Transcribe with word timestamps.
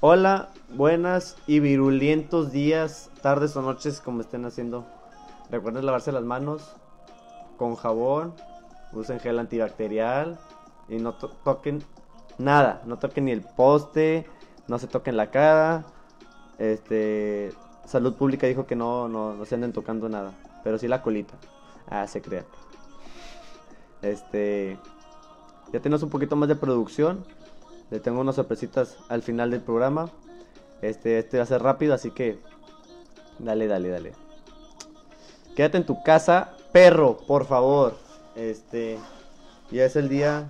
Hola, 0.00 0.50
buenas 0.76 1.36
y 1.46 1.60
virulentos 1.60 2.52
días, 2.52 3.10
tardes 3.22 3.56
o 3.56 3.62
noches 3.62 4.00
como 4.00 4.20
estén 4.20 4.44
haciendo. 4.44 4.84
Recuerden 5.50 5.86
lavarse 5.86 6.12
las 6.12 6.22
manos 6.22 6.74
con 7.56 7.76
jabón, 7.76 8.34
usen 8.92 9.20
gel 9.20 9.38
antibacterial 9.38 10.38
y 10.88 10.96
no 10.96 11.14
to- 11.14 11.30
toquen 11.44 11.82
nada, 12.36 12.82
no 12.84 12.98
toquen 12.98 13.24
ni 13.24 13.32
el 13.32 13.40
poste, 13.40 14.26
no 14.68 14.78
se 14.78 14.86
toquen 14.86 15.16
la 15.16 15.30
cara. 15.30 15.86
Este, 16.58 17.54
Salud 17.86 18.14
Pública 18.16 18.46
dijo 18.46 18.66
que 18.66 18.76
no, 18.76 19.08
no, 19.08 19.34
no 19.34 19.44
se 19.46 19.54
anden 19.54 19.72
tocando 19.72 20.10
nada, 20.10 20.32
pero 20.62 20.76
sí 20.78 20.88
la 20.88 21.00
colita. 21.00 21.34
Ah, 21.88 22.06
se 22.06 22.20
crea. 22.20 22.44
Este, 24.02 24.76
ya 25.72 25.80
tenemos 25.80 26.02
un 26.02 26.10
poquito 26.10 26.36
más 26.36 26.50
de 26.50 26.56
producción. 26.56 27.24
Le 27.90 28.00
tengo 28.00 28.20
unas 28.20 28.34
sorpresitas 28.34 28.96
al 29.08 29.22
final 29.22 29.50
del 29.50 29.60
programa. 29.60 30.10
Este, 30.82 31.18
este 31.18 31.38
va 31.38 31.44
a 31.44 31.46
ser 31.46 31.62
rápido, 31.62 31.94
así 31.94 32.10
que 32.10 32.38
dale, 33.38 33.66
dale, 33.66 33.88
dale. 33.88 34.12
Quédate 35.54 35.78
en 35.78 35.86
tu 35.86 36.02
casa, 36.02 36.52
perro, 36.72 37.16
por 37.26 37.46
favor. 37.46 37.96
Este, 38.34 38.98
ya 39.70 39.84
es 39.84 39.96
el 39.96 40.08
día 40.08 40.48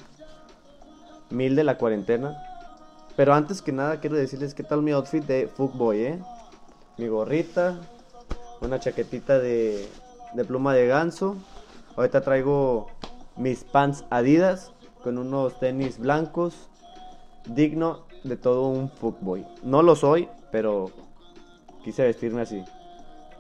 mil 1.30 1.54
de 1.54 1.64
la 1.64 1.78
cuarentena. 1.78 2.36
Pero 3.16 3.34
antes 3.34 3.62
que 3.62 3.72
nada 3.72 4.00
quiero 4.00 4.16
decirles 4.16 4.55
qué 4.55 4.62
tal 4.62 4.82
mi 4.82 4.92
outfit 4.92 5.24
de 5.24 5.48
Fuckboy, 5.48 6.05
¿eh? 6.05 6.18
Mi 6.98 7.08
gorrita, 7.08 7.78
una 8.60 8.80
chaquetita 8.80 9.38
de, 9.38 9.88
de 10.34 10.44
pluma 10.44 10.74
de 10.74 10.86
ganso. 10.86 11.36
Ahorita 11.96 12.20
traigo 12.22 12.88
mis 13.36 13.64
pants 13.64 14.05
Adidas 14.10 14.72
con 15.02 15.18
unos 15.18 15.58
tenis 15.60 15.98
blancos. 15.98 16.68
Digno 17.46 18.06
de 18.24 18.36
todo 18.36 18.68
un 18.68 18.91
fuckboy. 18.91 19.46
No 19.62 19.82
lo 19.82 19.96
soy, 19.96 20.28
pero 20.50 20.91
quise 21.84 22.02
vestirme 22.02 22.42
así. 22.42 22.64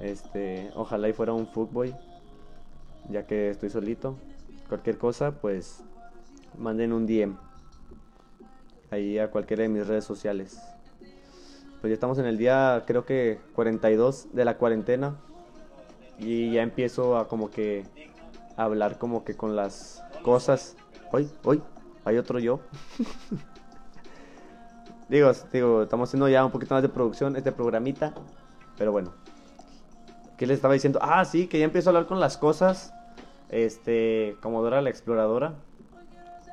Este, 0.00 0.70
ojalá 0.74 1.08
y 1.08 1.12
fuera 1.12 1.32
un 1.32 1.46
fuckboy, 1.46 1.94
ya 3.10 3.26
que 3.26 3.50
estoy 3.50 3.70
solito. 3.70 4.16
Cualquier 4.68 4.98
cosa, 4.98 5.32
pues 5.32 5.82
manden 6.58 6.92
un 6.92 7.06
DM 7.06 7.36
ahí 8.90 9.18
a 9.18 9.30
cualquiera 9.30 9.62
de 9.62 9.68
mis 9.68 9.86
redes 9.86 10.04
sociales. 10.04 10.60
Pues 11.80 11.90
ya 11.90 11.94
estamos 11.94 12.18
en 12.18 12.26
el 12.26 12.38
día, 12.38 12.84
creo 12.86 13.04
que 13.04 13.38
42 13.54 14.28
de 14.32 14.44
la 14.44 14.56
cuarentena. 14.56 15.16
Y 16.18 16.52
ya 16.52 16.62
empiezo 16.62 17.18
a 17.18 17.28
como 17.28 17.50
que 17.50 17.84
a 18.56 18.64
hablar 18.64 18.98
como 18.98 19.24
que 19.24 19.34
con 19.34 19.54
las 19.54 20.02
cosas. 20.22 20.76
Hoy, 21.12 21.28
hoy, 21.44 21.62
hay 22.04 22.16
otro 22.16 22.38
yo. 22.38 22.60
digo, 25.08 25.32
digo, 25.52 25.82
estamos 25.82 26.08
haciendo 26.08 26.28
ya 26.28 26.44
un 26.44 26.50
poquito 26.50 26.74
más 26.74 26.82
de 26.82 26.88
producción, 26.88 27.36
este 27.36 27.52
programita. 27.52 28.12
Pero 28.76 28.92
bueno. 28.92 29.12
¿Qué 30.36 30.46
les 30.46 30.56
estaba 30.56 30.74
diciendo? 30.74 30.98
Ah, 31.02 31.24
sí, 31.24 31.46
que 31.46 31.58
ya 31.58 31.64
empiezo 31.64 31.88
a 31.88 31.90
hablar 31.90 32.06
con 32.06 32.20
las 32.20 32.36
cosas. 32.36 32.92
Este, 33.48 34.36
como 34.42 34.62
Dora 34.62 34.82
la 34.82 34.90
exploradora. 34.90 35.54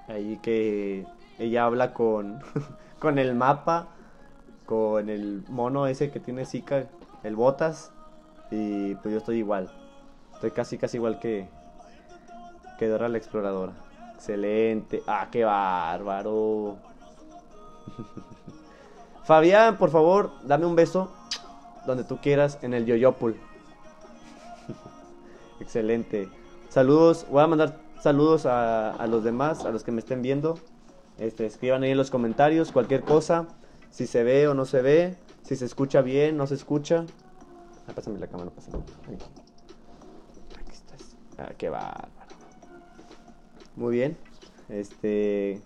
Ahí 0.08 0.40
que 0.42 1.06
ella 1.40 1.66
habla 1.66 1.94
con, 1.94 2.40
con 3.00 3.20
el 3.20 3.36
mapa, 3.36 3.88
con 4.66 5.10
el 5.10 5.44
mono 5.50 5.88
ese 5.88 6.12
que 6.12 6.20
tiene 6.20 6.46
Zika, 6.46 6.86
el 7.24 7.36
Botas. 7.36 7.92
Y 8.52 8.96
pues 8.96 9.12
yo 9.12 9.18
estoy 9.18 9.40
igual. 9.40 9.70
Estoy 10.34 10.52
casi, 10.52 10.78
casi 10.78 10.98
igual 10.98 11.20
que, 11.20 11.50
que 12.80 12.88
Dora 12.88 13.10
la 13.10 13.18
exploradora. 13.18 13.74
Excelente. 14.14 15.04
Ah, 15.08 15.28
qué 15.30 15.44
bárbaro. 15.44 16.78
Fabián, 19.24 19.78
por 19.78 19.90
favor, 19.90 20.32
dame 20.44 20.66
un 20.66 20.76
beso 20.76 21.12
donde 21.86 22.04
tú 22.04 22.18
quieras 22.22 22.60
en 22.62 22.74
el 22.74 22.86
Yoyopul. 22.86 23.36
Excelente. 25.60 26.30
Saludos, 26.70 27.26
voy 27.30 27.44
a 27.44 27.48
mandar 27.48 27.80
saludos 28.02 28.46
a, 28.46 28.92
a 28.92 29.08
los 29.08 29.24
demás, 29.24 29.66
a 29.66 29.72
los 29.72 29.84
que 29.84 29.92
me 29.92 30.00
estén 30.00 30.22
viendo. 30.22 30.60
Este, 31.18 31.46
escriban 31.46 31.84
ahí 31.84 31.92
en 31.92 31.98
los 31.98 32.12
comentarios 32.12 32.72
cualquier 32.72 33.04
cosa, 33.04 33.48
si 33.92 34.08
se 34.08 34.24
ve 34.24 34.48
o 34.48 34.54
no 34.54 34.66
se 34.66 34.82
ve, 34.82 35.16
si 35.44 35.56
se 35.56 35.66
escucha 35.66 36.02
bien, 36.02 36.36
no 36.36 36.48
se 36.48 36.56
escucha. 36.56 37.06
Ah, 37.88 37.94
pásame 37.94 38.20
la 38.20 38.28
cámara, 38.28 38.50
pásame. 38.50 38.84
Ahí. 39.08 39.18
Aquí 40.60 40.72
estás. 40.72 41.16
Ah, 41.38 41.52
qué 41.58 41.70
bárbaro. 41.70 42.10
Muy 43.76 43.94
bien. 43.94 44.18
Este, 44.70 45.62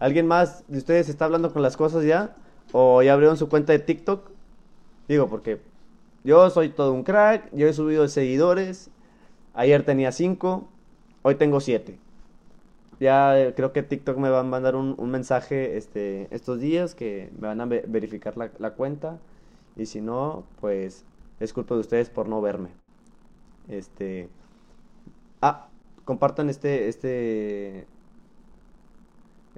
¿alguien 0.00 0.26
más 0.28 0.64
de 0.68 0.78
ustedes 0.78 1.10
está 1.10 1.26
hablando 1.26 1.52
con 1.52 1.62
las 1.62 1.76
cosas 1.78 2.04
ya? 2.04 2.36
¿O 2.72 3.02
ya 3.02 3.14
abrieron 3.14 3.38
su 3.38 3.48
cuenta 3.50 3.72
de 3.74 3.80
TikTok? 3.80 4.30
Digo, 5.08 5.28
porque 5.28 5.60
yo 6.24 6.50
soy 6.50 6.70
todo 6.70 6.92
un 6.92 7.04
crack, 7.04 7.50
yo 7.54 7.68
he 7.68 7.72
subido 7.72 8.08
seguidores. 8.08 8.90
Ayer 9.54 9.84
tenía 9.84 10.12
5, 10.12 10.68
hoy 11.22 11.36
tengo 11.36 11.60
7. 11.60 11.98
Ya 13.00 13.38
eh, 13.40 13.54
creo 13.54 13.72
que 13.72 13.82
TikTok 13.82 14.18
me 14.18 14.30
va 14.30 14.40
a 14.40 14.42
mandar 14.44 14.76
un, 14.76 14.96
mensaje 15.10 15.76
este, 15.78 16.28
estos 16.34 16.60
días 16.60 16.94
que 16.94 17.30
me 17.40 17.48
van 17.48 17.60
a 17.60 17.66
ve- 17.66 17.84
verificar 17.88 18.36
la, 18.36 18.50
la 18.58 18.72
cuenta. 18.74 19.18
Y 19.76 19.86
si 19.86 20.00
no, 20.02 20.44
pues 20.60 21.04
es 21.40 21.52
culpa 21.52 21.74
de 21.74 21.80
ustedes 21.82 22.10
por 22.10 22.28
no 22.28 22.40
verme. 22.42 22.70
Este. 23.68 24.28
Ah, 25.42 25.68
compartan 26.04 26.48
este, 26.50 26.88
este, 26.88 27.86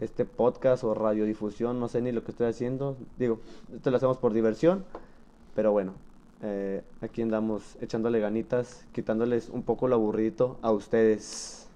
este 0.01 0.25
podcast 0.25 0.85
o 0.85 0.95
radiodifusión, 0.95 1.79
no 1.79 1.89
sé 1.89 2.01
ni 2.01 2.13
lo 2.13 2.25
que 2.25 2.31
estoy 2.33 2.47
haciendo. 2.49 2.97
Digo, 3.19 3.41
esto 3.75 3.91
lo 3.91 3.97
hacemos 3.97 4.17
por 4.19 4.33
diversión, 4.33 4.85
pero 5.55 5.73
bueno, 5.73 5.93
eh, 6.43 6.83
aquí 7.01 7.23
andamos 7.23 7.77
echándole 7.81 8.19
ganitas, 8.21 8.85
quitándoles 8.93 9.49
un 9.49 9.63
poco 9.63 9.87
lo 9.89 9.95
aburridito 9.95 10.59
a 10.63 10.73
ustedes. 10.73 11.69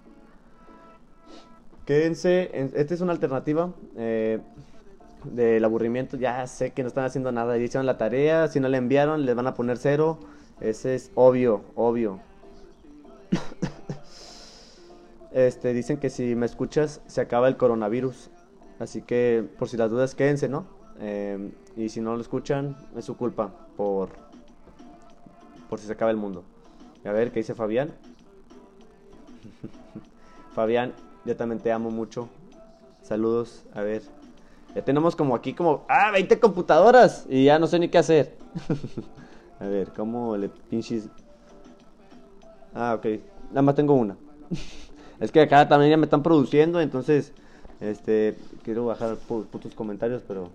Quédense, 1.84 2.50
en- 2.52 2.72
esta 2.74 2.94
es 2.94 3.00
una 3.00 3.12
alternativa 3.12 3.72
eh, 3.96 4.40
del 5.24 5.64
aburrimiento. 5.64 6.16
Ya 6.16 6.44
sé 6.48 6.72
que 6.72 6.82
no 6.82 6.88
están 6.88 7.04
haciendo 7.04 7.30
nada, 7.30 7.56
ya 7.56 7.62
hicieron 7.62 7.86
la 7.86 7.96
tarea, 7.96 8.48
si 8.48 8.58
no 8.58 8.68
la 8.68 8.76
enviaron 8.78 9.24
les 9.24 9.36
van 9.36 9.46
a 9.46 9.54
poner 9.54 9.76
cero. 9.78 10.18
Ese 10.60 10.94
es 10.96 11.12
obvio, 11.14 11.62
obvio. 11.76 12.18
Este, 15.36 15.74
dicen 15.74 15.98
que 15.98 16.08
si 16.08 16.34
me 16.34 16.46
escuchas 16.46 17.02
se 17.06 17.20
acaba 17.20 17.46
el 17.48 17.58
coronavirus. 17.58 18.30
Así 18.78 19.02
que 19.02 19.46
por 19.58 19.68
si 19.68 19.76
las 19.76 19.90
dudas 19.90 20.14
quédense, 20.14 20.48
¿no? 20.48 20.64
Eh, 20.98 21.52
y 21.76 21.90
si 21.90 22.00
no 22.00 22.14
lo 22.14 22.22
escuchan, 22.22 22.74
es 22.96 23.04
su 23.04 23.18
culpa 23.18 23.52
por, 23.76 24.08
por 25.68 25.78
si 25.78 25.86
se 25.86 25.92
acaba 25.92 26.10
el 26.10 26.16
mundo. 26.16 26.42
A 27.04 27.12
ver, 27.12 27.32
¿qué 27.32 27.40
dice 27.40 27.54
Fabián? 27.54 27.92
Fabián, 30.54 30.94
yo 31.26 31.36
también 31.36 31.60
te 31.60 31.70
amo 31.70 31.90
mucho. 31.90 32.30
Saludos, 33.02 33.66
a 33.74 33.82
ver. 33.82 34.04
Ya 34.74 34.82
tenemos 34.82 35.14
como 35.16 35.36
aquí 35.36 35.52
como, 35.52 35.84
ah, 35.90 36.12
20 36.12 36.40
computadoras 36.40 37.26
y 37.28 37.44
ya 37.44 37.58
no 37.58 37.66
sé 37.66 37.78
ni 37.78 37.90
qué 37.90 37.98
hacer. 37.98 38.38
a 39.60 39.66
ver, 39.66 39.92
¿cómo 39.92 40.34
le 40.38 40.48
pinches? 40.48 41.10
Ah, 42.72 42.94
ok. 42.94 43.20
Nada 43.50 43.60
más 43.60 43.74
tengo 43.74 43.92
una. 43.92 44.16
es 45.20 45.32
que 45.32 45.40
acá 45.40 45.68
también 45.68 45.90
ya 45.90 45.96
me 45.96 46.04
están 46.04 46.22
produciendo, 46.22 46.80
entonces, 46.80 47.32
este, 47.80 48.36
quiero 48.62 48.86
bajar 48.86 49.16
pu- 49.28 49.46
putos 49.46 49.74
comentarios, 49.74 50.22
pero... 50.26 50.50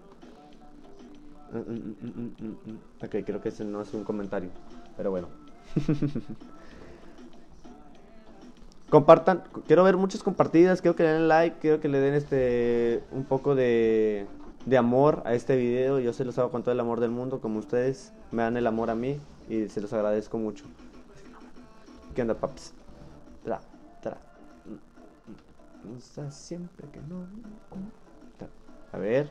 Mm, 1.51 1.57
mm, 1.59 2.31
mm. 2.65 3.05
Ok, 3.05 3.15
creo 3.25 3.41
que 3.41 3.49
ese 3.49 3.65
no 3.65 3.81
es 3.81 3.93
un 3.93 4.03
comentario, 4.03 4.49
pero 4.95 5.11
bueno. 5.11 5.27
Compartan, 8.89 9.43
quiero 9.67 9.83
ver 9.85 9.95
muchas 9.95 10.21
compartidas, 10.21 10.81
quiero 10.81 10.95
que 10.97 11.03
le 11.03 11.09
den 11.09 11.27
like, 11.29 11.57
quiero 11.59 11.79
que 11.79 11.87
le 11.87 11.99
den 11.99 12.13
este 12.13 13.01
un 13.11 13.23
poco 13.23 13.55
de, 13.55 14.25
de 14.65 14.77
amor 14.77 15.23
a 15.25 15.33
este 15.33 15.55
video. 15.55 15.99
Yo 15.99 16.11
se 16.11 16.25
los 16.25 16.37
hago 16.37 16.51
con 16.51 16.61
todo 16.61 16.73
el 16.73 16.79
amor 16.81 16.99
del 16.99 17.09
mundo, 17.11 17.39
como 17.39 17.59
ustedes 17.59 18.11
me 18.31 18.43
dan 18.43 18.57
el 18.57 18.67
amor 18.67 18.89
a 18.89 18.95
mí 18.95 19.17
y 19.49 19.69
se 19.69 19.79
los 19.79 19.93
agradezco 19.93 20.37
mucho. 20.37 20.65
¿Qué 22.15 22.21
onda, 22.21 22.33
paps? 22.35 22.73
Gusta 25.83 26.29
siempre 26.31 26.87
que 26.91 26.99
no. 27.01 27.25
A 28.91 28.97
ver. 28.97 29.29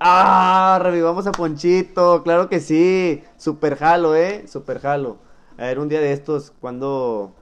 ¡Ah! 0.00 0.80
Revivamos 0.82 1.26
a 1.26 1.32
Ponchito, 1.32 2.22
claro 2.22 2.48
que 2.48 2.60
sí. 2.60 3.22
Super 3.36 3.76
jalo, 3.76 4.16
¿eh? 4.16 4.46
Super 4.48 4.80
jalo. 4.80 5.18
A 5.58 5.66
ver, 5.66 5.78
un 5.78 5.88
día 5.88 6.00
de 6.00 6.12
estos, 6.12 6.52
cuando 6.60 7.34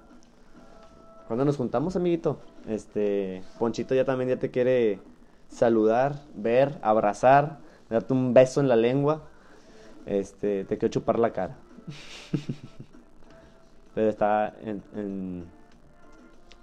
cuando 1.30 1.44
nos 1.44 1.58
juntamos, 1.58 1.94
amiguito, 1.94 2.40
este, 2.66 3.44
Ponchito 3.56 3.94
ya 3.94 4.04
también 4.04 4.30
ya 4.30 4.40
te 4.40 4.50
quiere 4.50 4.98
saludar, 5.46 6.24
ver, 6.34 6.80
abrazar, 6.82 7.60
darte 7.88 8.12
un 8.12 8.34
beso 8.34 8.60
en 8.60 8.66
la 8.66 8.74
lengua. 8.74 9.22
Este, 10.06 10.64
te 10.64 10.76
quiero 10.76 10.90
chupar 10.90 11.20
la 11.20 11.32
cara. 11.32 11.56
Pero 13.94 14.08
está 14.08 14.52
en, 14.60 14.82
en, 14.96 15.44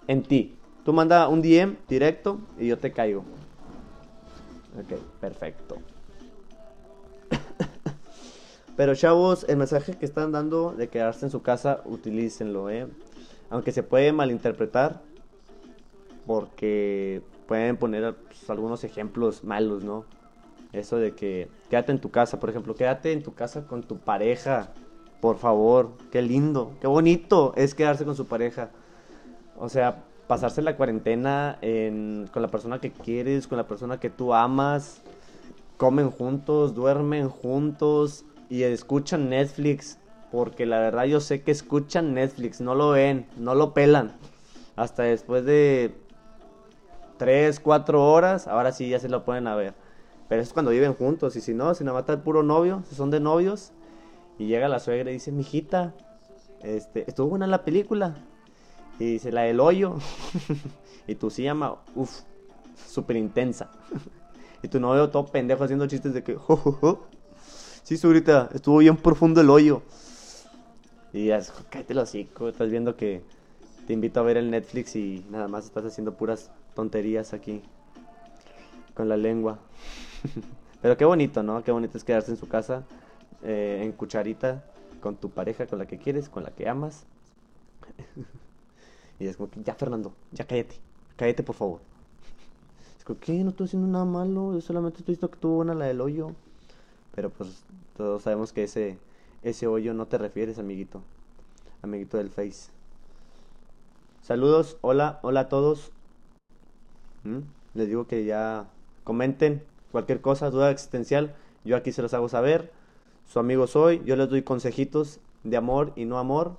en 0.10 0.24
ti. 0.24 0.56
Tú 0.88 0.94
manda 0.94 1.28
un 1.28 1.42
DM 1.42 1.75
directo 1.89 2.39
y 2.57 2.68
yo 2.68 2.78
te 2.78 2.94
caigo. 2.94 3.25
Ok, 4.80 4.98
perfecto. 5.19 5.80
Pero 8.78 8.95
chavos, 8.95 9.45
el 9.50 9.57
mensaje 9.57 9.98
que 9.98 10.06
están 10.06 10.31
dando 10.31 10.72
de 10.72 10.88
quedarse 10.88 11.25
en 11.25 11.31
su 11.31 11.42
casa, 11.42 11.81
utilícenlo, 11.84 12.69
¿eh? 12.69 12.88
Aunque 13.50 13.74
se 13.74 13.84
puede 13.84 14.13
malinterpretar, 14.13 15.01
porque 16.25 17.22
pueden 17.50 17.75
poner 17.75 18.16
pues, 18.16 18.50
algunos 18.50 18.86
ejemplos 18.86 19.44
malos, 19.44 19.84
¿no? 19.84 20.06
Eso 20.72 20.95
de 20.95 21.12
que 21.12 21.50
quédate 21.69 21.92
en 21.92 22.00
tu 22.00 22.12
casa, 22.12 22.39
por 22.39 22.50
ejemplo, 22.50 22.75
quédate 22.75 23.12
en 23.12 23.24
tu 23.24 23.34
casa 23.34 23.68
con 23.68 23.84
tu 23.84 23.98
pareja, 23.98 24.72
por 25.19 25.38
favor, 25.38 25.98
qué 26.13 26.22
lindo, 26.22 26.78
qué 26.80 26.88
bonito 26.88 27.51
es 27.57 27.75
quedarse 27.75 28.06
con 28.06 28.16
su 28.16 28.25
pareja. 28.25 28.69
O 29.60 29.68
sea, 29.68 30.06
pasarse 30.27 30.62
la 30.62 30.75
cuarentena 30.75 31.57
con 31.62 32.41
la 32.41 32.50
persona 32.50 32.79
que 32.79 32.91
quieres, 32.91 33.47
con 33.47 33.57
la 33.57 33.68
persona 33.68 34.00
que 34.00 34.09
tú 34.09 34.33
amas, 34.33 35.01
comen 35.77 36.12
juntos, 36.12 36.75
duermen 36.75 37.29
juntos 37.29 38.25
y 38.50 38.63
escuchan 38.63 39.29
Netflix, 39.29 40.00
porque 40.31 40.65
la 40.65 40.79
verdad 40.79 41.06
yo 41.06 41.19
sé 41.21 41.41
que 41.41 41.51
escuchan 41.51 42.13
Netflix, 42.13 42.59
no 42.62 42.75
lo 42.75 42.89
ven, 42.89 43.25
no 43.38 43.56
lo 43.56 43.74
pelan. 43.74 44.13
Hasta 44.75 45.03
después 45.03 45.45
de 45.45 45.95
3, 47.18 47.59
4 47.59 48.12
horas, 48.12 48.47
ahora 48.47 48.71
sí 48.71 48.89
ya 48.89 49.00
se 49.00 49.09
lo 49.09 49.24
pueden 49.24 49.47
a 49.47 49.56
ver. 49.56 49.74
Pero 50.27 50.41
es 50.41 50.51
cuando 50.51 50.71
viven 50.71 50.94
juntos, 50.94 51.35
y 51.38 51.41
si 51.41 51.53
no, 51.53 51.74
si 51.74 51.85
nada 51.85 52.01
más 52.01 52.09
el 52.09 52.19
puro 52.19 52.44
novio, 52.44 52.83
si 52.89 52.95
son 52.95 53.09
de 53.12 53.21
novios, 53.21 53.71
y 54.38 54.47
llega 54.47 54.68
la 54.68 54.79
suegra 54.79 55.09
y 55.09 55.13
dice, 55.13 55.31
mijita, 55.31 55.94
este, 56.62 57.06
estuvo 57.07 57.29
buena 57.29 57.47
la 57.47 57.63
película. 57.63 58.18
Y 59.00 59.14
dice, 59.14 59.32
la 59.32 59.42
del 59.42 59.60
hoyo. 59.60 59.96
y 61.08 61.16
tú 61.16 61.30
sí 61.30 61.44
llama, 61.44 61.76
uff, 61.96 62.22
súper 62.88 63.16
intensa. 63.18 63.70
y 64.64 64.68
tu 64.68 64.80
novio 64.80 65.10
todo 65.10 65.26
pendejo 65.26 65.64
haciendo 65.64 65.88
chistes 65.88 66.14
de 66.14 66.24
que, 66.24 66.36
jo, 66.36 67.08
Sí, 67.84 67.96
subrita, 67.96 68.50
estuvo 68.54 68.80
bien 68.80 68.98
profundo 68.98 69.40
el 69.40 69.50
hoyo. 69.50 69.82
Y 71.14 71.28
ya, 71.28 71.42
cállate 71.70 71.94
el 71.94 72.00
hocico, 72.00 72.50
estás 72.50 72.70
viendo 72.70 72.98
que 72.98 73.22
te 73.88 73.94
invito 73.94 74.20
a 74.20 74.24
ver 74.24 74.36
el 74.36 74.52
Netflix 74.52 74.98
y 74.98 75.26
nada 75.30 75.48
más 75.48 75.64
estás 75.64 75.86
haciendo 75.86 76.14
puras 76.16 76.52
tonterías 76.76 77.34
aquí 77.34 77.62
con 78.94 79.08
la 79.08 79.16
lengua. 79.16 79.60
Pero 80.82 80.98
qué 80.98 81.06
bonito, 81.06 81.44
¿no? 81.44 81.64
Qué 81.64 81.72
bonito 81.72 81.98
es 81.98 82.04
quedarse 82.04 82.32
en 82.32 82.38
su 82.38 82.50
casa, 82.50 82.84
eh, 83.42 83.80
en 83.84 83.94
cucharita, 83.94 84.66
con 85.00 85.16
tu 85.16 85.30
pareja, 85.30 85.66
con 85.66 85.80
la 85.80 85.86
que 85.86 85.98
quieres, 85.98 86.28
con 86.28 86.44
la 86.44 86.52
que 86.52 86.68
amas. 86.68 87.06
Y 89.19 89.28
es 89.28 89.38
como 89.38 89.50
que, 89.50 89.64
ya 89.64 89.74
Fernando, 89.75 90.14
ya 90.31 90.46
cállate, 90.46 90.75
cállate 91.16 91.44
por 91.44 91.56
favor. 91.56 91.81
Es 92.98 93.04
como, 93.04 93.19
¿qué? 93.19 93.44
No 93.44 93.50
estoy 93.50 93.66
haciendo 93.66 93.88
nada 93.88 94.06
malo, 94.06 94.60
solamente 94.62 95.00
estoy 95.00 95.16
diciendo 95.16 95.31
que 95.31 95.40
tuvo 95.40 95.56
buena 95.58 95.74
la 95.74 95.86
del 95.86 96.02
hoyo. 96.02 96.31
Pero 97.16 97.30
pues 97.31 97.64
todos 97.96 98.24
sabemos 98.24 98.54
que 98.54 98.64
ese, 98.64 98.98
ese 99.42 99.66
hoyo 99.66 99.94
no 99.94 100.06
te 100.06 100.18
refieres, 100.18 100.60
amiguito. 100.60 101.02
Amiguito 101.81 102.18
del 102.18 102.30
Face. 102.30 102.69
Saludos, 104.22 104.78
hola, 104.81 105.20
hola 105.24 105.42
a 105.42 105.50
todos. 105.50 105.92
¿Mm? 107.24 107.40
Les 107.74 107.88
digo 107.88 108.08
que 108.08 108.25
ya 108.25 108.68
comenten 109.04 109.63
cualquier 109.92 110.22
cosa, 110.22 110.50
duda 110.50 110.70
existencial. 110.70 111.36
Yo 111.63 111.75
aquí 111.75 111.92
se 111.92 112.02
los 112.02 112.13
hago 112.13 112.30
saber. 112.30 112.72
Su 113.25 113.40
amigo 113.40 113.68
soy. 113.68 114.02
Yo 114.06 114.16
les 114.16 114.30
doy 114.30 114.42
consejitos 114.42 115.20
de 115.44 115.58
amor 115.58 115.94
y 115.96 116.06
no 116.06 116.18
amor. 116.18 116.58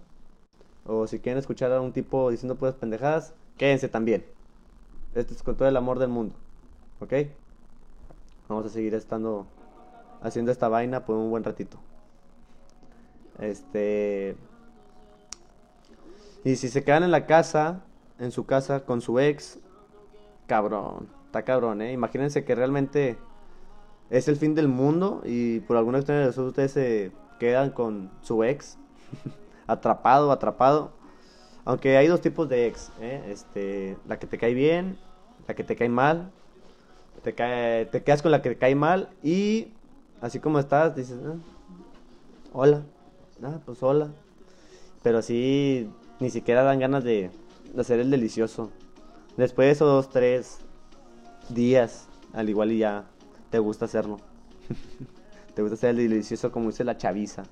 O 0.89 1.07
si 1.07 1.21
quieren 1.21 1.39
escuchar 1.39 1.71
a 1.71 1.81
un 1.81 1.93
tipo 1.93 2.31
diciendo 2.31 2.57
puras 2.57 2.75
pendejadas, 2.75 3.35
quédense 3.57 3.89
también. 3.89 4.25
Esto 5.15 5.35
es 5.35 5.43
con 5.43 5.57
todo 5.57 5.69
el 5.69 5.77
amor 5.77 5.99
del 5.99 6.09
mundo. 6.09 6.35
¿Ok? 7.01 7.13
Vamos 8.49 8.67
a 8.67 8.69
seguir 8.71 8.95
estando 8.95 9.47
haciendo 10.23 10.51
esta 10.51 10.69
vaina 10.69 11.05
por 11.05 11.17
un 11.17 11.31
buen 11.31 11.45
ratito. 11.45 11.79
Este. 13.39 14.35
Y 16.43 16.57
si 16.57 16.69
se 16.69 16.83
quedan 16.83 17.05
en 17.05 17.11
la 17.11 17.27
casa, 17.27 17.83
en 18.19 18.33
su 18.33 18.47
casa, 18.47 18.81
con 18.81 19.01
su 19.01 19.19
ex, 19.21 19.59
cabrón, 20.47 21.09
está 21.27 21.43
cabrón, 21.43 21.83
¿eh? 21.83 21.93
Imagínense 21.93 22.45
que 22.45 22.55
realmente 22.55 23.19
es 24.09 24.29
el 24.29 24.37
fin 24.37 24.55
del 24.55 24.69
mundo 24.69 25.21
y 25.25 25.61
por 25.61 25.77
alguna 25.77 25.99
extraña 25.99 26.27
razón 26.27 26.47
ustedes 26.47 26.73
se 26.73 27.13
quedan 27.39 27.71
con 27.71 28.11
su 28.23 28.43
ex, 28.45 28.79
atrapado, 29.69 30.33
atrapado. 30.33 30.91
Aunque 31.65 31.97
hay 31.97 32.09
dos 32.09 32.21
tipos 32.21 32.49
de 32.49 32.67
ex, 32.67 32.91
¿eh? 33.01 33.23
Este, 33.29 33.97
la 34.09 34.19
que 34.19 34.27
te 34.27 34.39
cae 34.39 34.55
bien, 34.55 34.99
la 35.47 35.55
que 35.55 35.63
te 35.63 35.77
cae 35.77 35.89
mal. 35.89 36.33
Te, 37.23 37.35
cae, 37.35 37.87
te 37.87 38.03
quedas 38.03 38.23
con 38.23 38.33
la 38.33 38.43
que 38.43 38.51
te 38.51 38.59
cae 38.59 38.75
mal 38.75 39.11
y 39.23 39.73
Así 40.21 40.41
como 40.41 40.59
estás, 40.59 40.97
dices, 40.97 41.17
ah, 41.25 41.37
hola, 42.53 42.83
ah, 43.43 43.61
pues 43.65 43.83
hola. 43.83 44.11
Pero 45.03 45.19
así 45.19 45.89
ni 46.19 46.31
siquiera 46.31 46.65
dan 46.65 46.81
ganas 46.81 47.05
de, 47.05 47.31
hacer 47.79 48.01
el 48.01 48.11
delicioso. 48.11 48.71
Después 49.37 49.67
de 49.67 49.73
esos 49.73 49.89
dos, 49.89 50.11
tres 50.11 50.59
días, 51.51 52.09
al 52.33 52.49
igual 52.49 52.73
y 52.73 52.79
ya 52.79 53.05
te 53.51 53.61
gusta 53.61 53.85
hacerlo. 53.85 54.19
te 55.55 55.63
gusta 55.63 55.75
hacer 55.75 55.91
el 55.91 55.97
delicioso 56.09 56.51
como 56.51 56.71
dice 56.71 56.83
la 56.83 56.97
chaviza. 56.97 57.45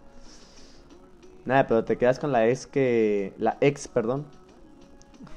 Nada, 1.47 1.69
pero 1.69 1.85
te 1.85 1.97
quedas 1.97 2.19
con 2.19 2.33
la 2.33 2.49
ex 2.49 2.67
que... 2.67 3.33
La 3.39 3.57
ex, 3.61 3.87
perdón. 3.87 4.27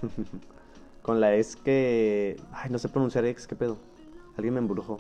con 1.03 1.21
la 1.21 1.35
ex 1.35 1.55
que... 1.55 2.41
Ay, 2.51 2.71
no 2.71 2.79
sé 2.79 2.89
pronunciar 2.89 3.25
ex, 3.25 3.45
¿qué 3.45 3.55
pedo? 3.55 3.77
Alguien 4.35 4.55
me 4.55 4.59
embrujó. 4.59 4.97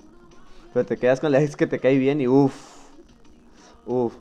Pero 0.71 0.85
te 0.85 0.97
quedas 0.97 1.19
con 1.19 1.31
la 1.31 1.41
ex 1.41 1.55
que 1.55 1.65
te 1.65 1.79
cae 1.79 1.97
bien 1.97 2.21
y 2.21 2.27
uff. 2.27 2.53
Uff. 3.87 4.13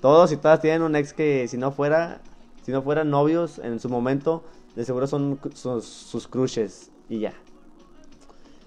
Todos 0.00 0.32
y 0.32 0.36
todas 0.36 0.60
tienen 0.60 0.82
un 0.82 0.96
ex 0.96 1.12
que 1.12 1.46
si 1.46 1.56
no 1.56 1.70
fuera, 1.70 2.20
si 2.62 2.72
no 2.72 2.82
fueran 2.82 3.10
novios 3.10 3.60
en 3.60 3.78
su 3.78 3.88
momento, 3.88 4.42
de 4.74 4.84
seguro 4.84 5.06
son 5.06 5.38
sus, 5.54 5.84
sus 5.84 6.26
crushes 6.26 6.90
y 7.08 7.20
ya. 7.20 7.32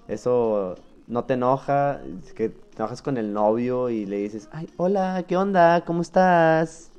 Eso 0.08 0.76
no 1.06 1.24
te 1.24 1.34
enoja, 1.34 2.00
que 2.34 2.48
te 2.48 2.76
enojas 2.76 3.02
con 3.02 3.18
el 3.18 3.34
novio 3.34 3.90
y 3.90 4.06
le 4.06 4.16
dices, 4.16 4.48
ay, 4.52 4.70
hola, 4.78 5.24
¿qué 5.28 5.36
onda? 5.36 5.84
¿Cómo 5.84 6.00
estás? 6.00 6.91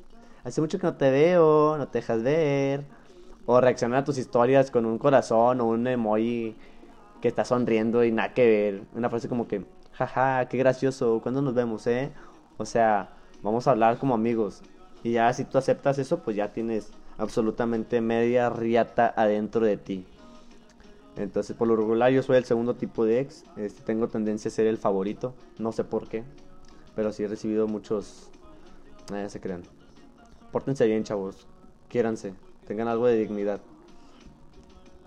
Hace 0.43 0.59
mucho 0.59 0.77
que 0.77 0.87
no 0.87 0.95
te 0.95 1.09
veo, 1.09 1.77
no 1.77 1.87
te 1.87 1.99
dejas 1.99 2.21
ver. 2.21 2.85
O 3.45 3.59
reaccionar 3.61 3.99
a 3.99 4.03
tus 4.03 4.17
historias 4.17 4.71
con 4.71 4.85
un 4.85 4.97
corazón 4.97 5.61
o 5.61 5.65
un 5.65 5.87
emoji 5.87 6.55
que 7.21 7.27
está 7.29 7.45
sonriendo 7.45 8.03
y 8.03 8.11
nada 8.11 8.33
que 8.33 8.45
ver. 8.45 8.83
Una 8.93 9.09
frase 9.09 9.29
como 9.29 9.47
que, 9.47 9.65
jaja, 9.93 10.47
qué 10.49 10.57
gracioso, 10.57 11.19
¿cuándo 11.21 11.41
nos 11.41 11.53
vemos, 11.53 11.87
eh? 11.87 12.11
O 12.57 12.65
sea, 12.65 13.13
vamos 13.41 13.67
a 13.67 13.71
hablar 13.71 13.97
como 13.97 14.13
amigos. 14.13 14.61
Y 15.03 15.13
ya 15.13 15.31
si 15.33 15.45
tú 15.45 15.57
aceptas 15.57 15.97
eso, 15.99 16.19
pues 16.19 16.35
ya 16.35 16.53
tienes 16.53 16.91
absolutamente 17.17 18.01
media 18.01 18.49
riata 18.49 19.13
adentro 19.15 19.65
de 19.65 19.77
ti. 19.77 20.05
Entonces, 21.15 21.55
por 21.55 21.67
lo 21.67 21.75
regular, 21.75 22.11
yo 22.11 22.23
soy 22.23 22.37
el 22.37 22.45
segundo 22.45 22.75
tipo 22.75 23.05
de 23.05 23.19
ex. 23.19 23.43
Este, 23.55 23.83
tengo 23.83 24.07
tendencia 24.07 24.49
a 24.49 24.51
ser 24.51 24.67
el 24.67 24.77
favorito. 24.77 25.35
No 25.59 25.71
sé 25.71 25.83
por 25.83 26.07
qué. 26.07 26.23
Pero 26.95 27.11
sí 27.11 27.23
he 27.23 27.27
recibido 27.27 27.67
muchos. 27.67 28.29
Nadie 29.11 29.29
se 29.29 29.39
crean. 29.39 29.63
Pórtense 30.53 30.85
bien, 30.85 31.03
chavos. 31.03 31.47
Quiéranse. 31.89 32.35
Tengan 32.67 32.87
algo 32.87 33.07
de 33.07 33.17
dignidad. 33.17 33.59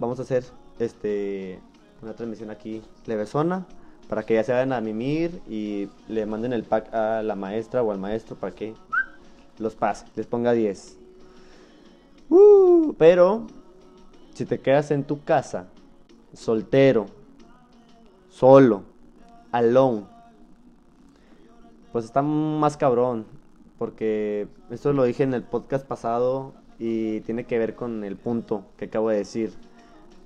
Vamos 0.00 0.18
a 0.18 0.22
hacer 0.22 0.44
este 0.80 1.60
una 2.02 2.14
transmisión 2.14 2.50
aquí 2.50 2.82
levesona 3.06 3.64
para 4.08 4.24
que 4.24 4.34
ya 4.34 4.42
se 4.42 4.52
vayan 4.52 4.72
a 4.72 4.80
mimir 4.80 5.40
y 5.48 5.88
le 6.08 6.26
manden 6.26 6.52
el 6.52 6.64
pack 6.64 6.92
a 6.92 7.22
la 7.22 7.36
maestra 7.36 7.84
o 7.84 7.92
al 7.92 7.98
maestro 7.98 8.34
para 8.34 8.56
que 8.56 8.74
los 9.58 9.76
pase, 9.76 10.06
les 10.16 10.26
ponga 10.26 10.52
10. 10.52 10.98
Uh, 12.28 12.94
pero 12.98 13.46
si 14.34 14.46
te 14.46 14.58
quedas 14.60 14.90
en 14.90 15.04
tu 15.04 15.22
casa, 15.22 15.68
soltero, 16.34 17.06
solo, 18.30 18.82
alone, 19.52 20.06
pues 21.92 22.04
está 22.04 22.20
más 22.20 22.76
cabrón, 22.76 23.26
porque 23.78 24.48
esto 24.70 24.92
lo 24.92 25.04
dije 25.04 25.22
en 25.22 25.34
el 25.34 25.42
podcast 25.42 25.86
pasado 25.86 26.54
y 26.78 27.20
tiene 27.20 27.44
que 27.44 27.58
ver 27.58 27.74
con 27.74 28.04
el 28.04 28.16
punto 28.16 28.64
que 28.76 28.86
acabo 28.86 29.10
de 29.10 29.18
decir. 29.18 29.52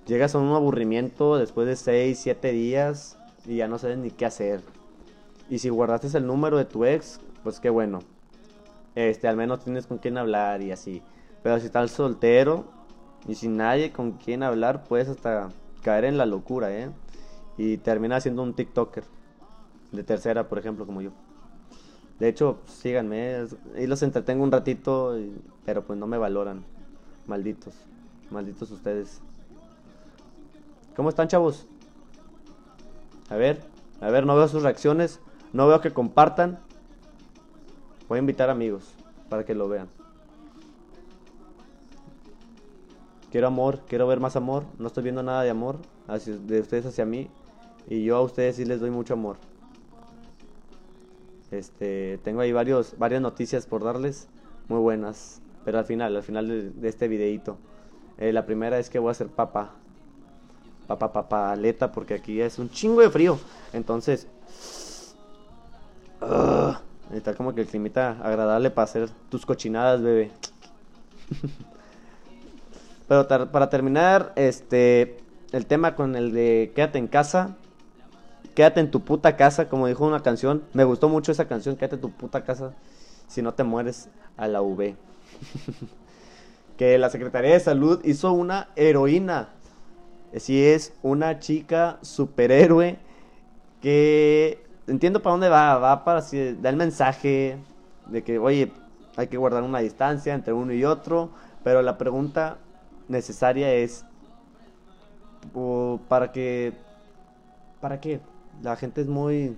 Llegas 0.06 0.34
a 0.34 0.38
un 0.38 0.52
aburrimiento 0.52 1.36
después 1.36 1.66
de 1.66 1.76
6, 1.76 2.18
7 2.18 2.52
días 2.52 3.18
y 3.46 3.56
ya 3.56 3.68
no 3.68 3.78
sabes 3.78 3.98
ni 3.98 4.10
qué 4.10 4.26
hacer. 4.26 4.60
Y 5.48 5.58
si 5.58 5.68
guardaste 5.68 6.16
el 6.16 6.26
número 6.26 6.58
de 6.58 6.64
tu 6.64 6.84
ex, 6.84 7.20
pues 7.42 7.60
qué 7.60 7.70
bueno. 7.70 8.00
Este, 8.94 9.28
al 9.28 9.36
menos 9.36 9.64
tienes 9.64 9.86
con 9.86 9.98
quién 9.98 10.18
hablar 10.18 10.62
y 10.62 10.72
así. 10.72 11.02
Pero 11.42 11.58
si 11.58 11.66
estás 11.66 11.90
soltero 11.90 12.64
y 13.26 13.34
sin 13.34 13.56
nadie 13.56 13.92
con 13.92 14.12
quien 14.12 14.42
hablar, 14.42 14.84
puedes 14.84 15.08
hasta 15.08 15.48
caer 15.82 16.04
en 16.04 16.18
la 16.18 16.26
locura, 16.26 16.70
¿eh? 16.72 16.90
Y 17.56 17.78
terminar 17.78 18.20
siendo 18.20 18.42
un 18.42 18.54
TikToker. 18.54 19.04
De 19.92 20.04
tercera, 20.04 20.48
por 20.48 20.58
ejemplo, 20.58 20.86
como 20.86 21.00
yo. 21.02 21.10
De 22.20 22.28
hecho, 22.28 22.58
síganme. 22.66 23.46
Y 23.76 23.86
los 23.86 24.02
entretengo 24.02 24.44
un 24.44 24.52
ratito, 24.52 25.18
pero 25.64 25.82
pues 25.84 25.98
no 25.98 26.06
me 26.06 26.18
valoran. 26.18 26.62
Malditos. 27.26 27.74
Malditos 28.30 28.70
ustedes. 28.70 29.20
¿Cómo 30.94 31.08
están, 31.08 31.28
chavos? 31.28 31.66
A 33.30 33.36
ver, 33.36 33.62
a 34.00 34.10
ver, 34.10 34.26
no 34.26 34.36
veo 34.36 34.48
sus 34.48 34.62
reacciones, 34.62 35.20
no 35.52 35.66
veo 35.66 35.80
que 35.80 35.92
compartan. 35.92 36.58
Voy 38.08 38.18
a 38.18 38.20
invitar 38.20 38.50
amigos 38.50 38.92
para 39.28 39.44
que 39.44 39.54
lo 39.54 39.68
vean. 39.68 39.88
Quiero 43.30 43.46
amor, 43.46 43.80
quiero 43.86 44.06
ver 44.08 44.20
más 44.20 44.36
amor. 44.36 44.64
No 44.78 44.88
estoy 44.88 45.04
viendo 45.04 45.22
nada 45.22 45.42
de 45.42 45.50
amor 45.50 45.78
de 46.08 46.60
ustedes 46.60 46.86
hacia 46.86 47.06
mí. 47.06 47.30
Y 47.88 48.04
yo 48.04 48.16
a 48.16 48.20
ustedes 48.20 48.56
sí 48.56 48.64
les 48.64 48.80
doy 48.80 48.90
mucho 48.90 49.14
amor. 49.14 49.36
Este, 51.50 52.18
tengo 52.22 52.40
ahí 52.40 52.52
varios, 52.52 52.96
varias 52.98 53.20
noticias 53.20 53.66
por 53.66 53.82
darles, 53.82 54.28
muy 54.68 54.78
buenas. 54.80 55.40
Pero 55.64 55.78
al 55.78 55.84
final, 55.84 56.16
al 56.16 56.22
final 56.22 56.72
de, 56.80 56.88
este 56.88 57.08
videito. 57.08 57.58
Eh, 58.18 58.32
la 58.32 58.46
primera 58.46 58.78
es 58.78 58.88
que 58.90 58.98
voy 58.98 59.08
a 59.08 59.12
hacer 59.12 59.28
papa. 59.28 59.72
Papa, 60.86 61.12
papaleta, 61.12 61.92
porque 61.92 62.14
aquí 62.14 62.40
es 62.40 62.58
un 62.58 62.70
chingo 62.70 63.00
de 63.00 63.10
frío. 63.10 63.38
Entonces, 63.72 64.26
uh, 66.20 66.72
está 67.14 67.34
como 67.34 67.54
que 67.54 67.60
el 67.60 67.66
climita 67.66 68.18
agradable 68.22 68.70
para 68.70 68.84
hacer 68.84 69.08
tus 69.28 69.46
cochinadas, 69.46 70.02
bebé. 70.02 70.30
Pero 73.08 73.26
para 73.26 73.68
terminar, 73.68 74.32
este, 74.36 75.18
el 75.52 75.66
tema 75.66 75.94
con 75.96 76.16
el 76.16 76.32
de 76.32 76.72
quédate 76.74 76.98
en 76.98 77.08
casa. 77.08 77.56
Quédate 78.60 78.80
en 78.80 78.90
tu 78.90 79.00
puta 79.00 79.38
casa, 79.38 79.70
como 79.70 79.86
dijo 79.86 80.06
una 80.06 80.20
canción. 80.20 80.62
Me 80.74 80.84
gustó 80.84 81.08
mucho 81.08 81.32
esa 81.32 81.48
canción, 81.48 81.76
quédate 81.76 81.94
en 81.94 82.02
tu 82.02 82.10
puta 82.10 82.44
casa. 82.44 82.74
Si 83.26 83.40
no 83.40 83.54
te 83.54 83.64
mueres 83.64 84.10
a 84.36 84.48
la 84.48 84.60
V. 84.60 84.96
que 86.76 86.98
la 86.98 87.08
Secretaría 87.08 87.52
de 87.54 87.60
Salud 87.60 88.04
hizo 88.04 88.32
una 88.32 88.68
heroína. 88.76 89.48
Si 90.36 90.62
es 90.62 90.92
una 91.00 91.38
chica 91.38 92.00
superhéroe 92.02 92.98
que 93.80 94.62
entiendo 94.86 95.22
para 95.22 95.32
dónde 95.32 95.48
va, 95.48 95.78
va 95.78 96.04
para 96.04 96.20
si 96.20 96.52
da 96.52 96.68
el 96.68 96.76
mensaje 96.76 97.56
de 98.08 98.22
que, 98.22 98.38
oye, 98.38 98.72
hay 99.16 99.28
que 99.28 99.38
guardar 99.38 99.62
una 99.62 99.78
distancia 99.78 100.34
entre 100.34 100.52
uno 100.52 100.74
y 100.74 100.84
otro, 100.84 101.30
pero 101.64 101.80
la 101.80 101.96
pregunta 101.96 102.58
necesaria 103.08 103.72
es 103.72 104.04
para 106.10 106.30
que 106.30 106.74
para 107.80 107.98
qué 107.98 108.20
la 108.62 108.76
gente 108.76 109.00
es 109.00 109.06
muy 109.06 109.56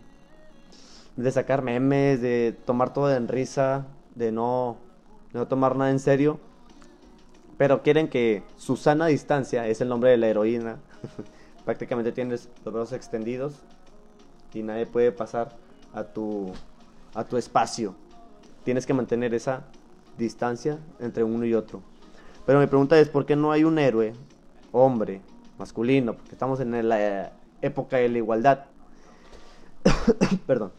de 1.16 1.30
sacar 1.30 1.62
memes 1.62 2.20
de 2.20 2.56
tomar 2.64 2.92
todo 2.92 3.14
en 3.14 3.28
risa 3.28 3.86
de 4.14 4.32
no 4.32 4.76
no 5.32 5.46
tomar 5.48 5.76
nada 5.76 5.90
en 5.90 5.98
serio 5.98 6.40
pero 7.58 7.82
quieren 7.82 8.08
que 8.08 8.42
Susana 8.56 9.06
Distancia 9.06 9.66
es 9.66 9.80
el 9.80 9.88
nombre 9.88 10.10
de 10.10 10.16
la 10.16 10.28
heroína 10.28 10.78
prácticamente 11.64 12.12
tienes 12.12 12.48
los 12.64 12.72
brazos 12.72 12.92
extendidos 12.94 13.62
y 14.54 14.62
nadie 14.62 14.86
puede 14.86 15.12
pasar 15.12 15.56
a 15.92 16.04
tu 16.04 16.52
a 17.14 17.24
tu 17.24 17.36
espacio 17.36 17.94
tienes 18.64 18.86
que 18.86 18.94
mantener 18.94 19.34
esa 19.34 19.64
distancia 20.16 20.78
entre 20.98 21.24
uno 21.24 21.44
y 21.44 21.54
otro 21.54 21.82
pero 22.46 22.58
mi 22.58 22.66
pregunta 22.66 22.98
es, 22.98 23.08
¿por 23.08 23.24
qué 23.24 23.36
no 23.36 23.52
hay 23.52 23.64
un 23.64 23.78
héroe, 23.78 24.14
hombre, 24.72 25.20
masculino? 25.58 26.14
Porque 26.14 26.32
estamos 26.32 26.60
en 26.60 26.88
la 26.88 27.32
época 27.60 27.98
de 27.98 28.08
la 28.08 28.18
igualdad. 28.18 28.64
Perdón. 30.46 30.72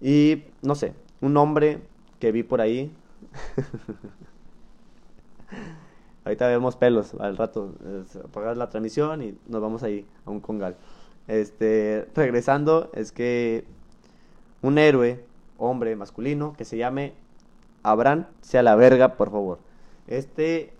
Y, 0.00 0.44
no 0.62 0.74
sé, 0.74 0.94
un 1.20 1.36
hombre 1.36 1.80
que 2.18 2.32
vi 2.32 2.42
por 2.42 2.60
ahí. 2.60 2.92
Ahorita 6.24 6.48
vemos 6.48 6.76
pelos 6.76 7.14
al 7.18 7.36
rato. 7.36 7.74
Apagar 8.24 8.56
la 8.56 8.70
transmisión 8.70 9.22
y 9.22 9.36
nos 9.48 9.60
vamos 9.60 9.82
ahí 9.82 10.06
a 10.24 10.30
un 10.30 10.40
congal. 10.40 10.76
Este, 11.28 12.08
regresando, 12.14 12.90
es 12.94 13.12
que 13.12 13.64
un 14.60 14.78
héroe, 14.78 15.24
hombre, 15.58 15.96
masculino, 15.96 16.54
que 16.56 16.64
se 16.64 16.76
llame 16.76 17.14
Abraham, 17.82 18.26
sea 18.40 18.62
la 18.62 18.76
verga, 18.76 19.16
por 19.16 19.30
favor. 19.30 19.58
Este 20.06 20.72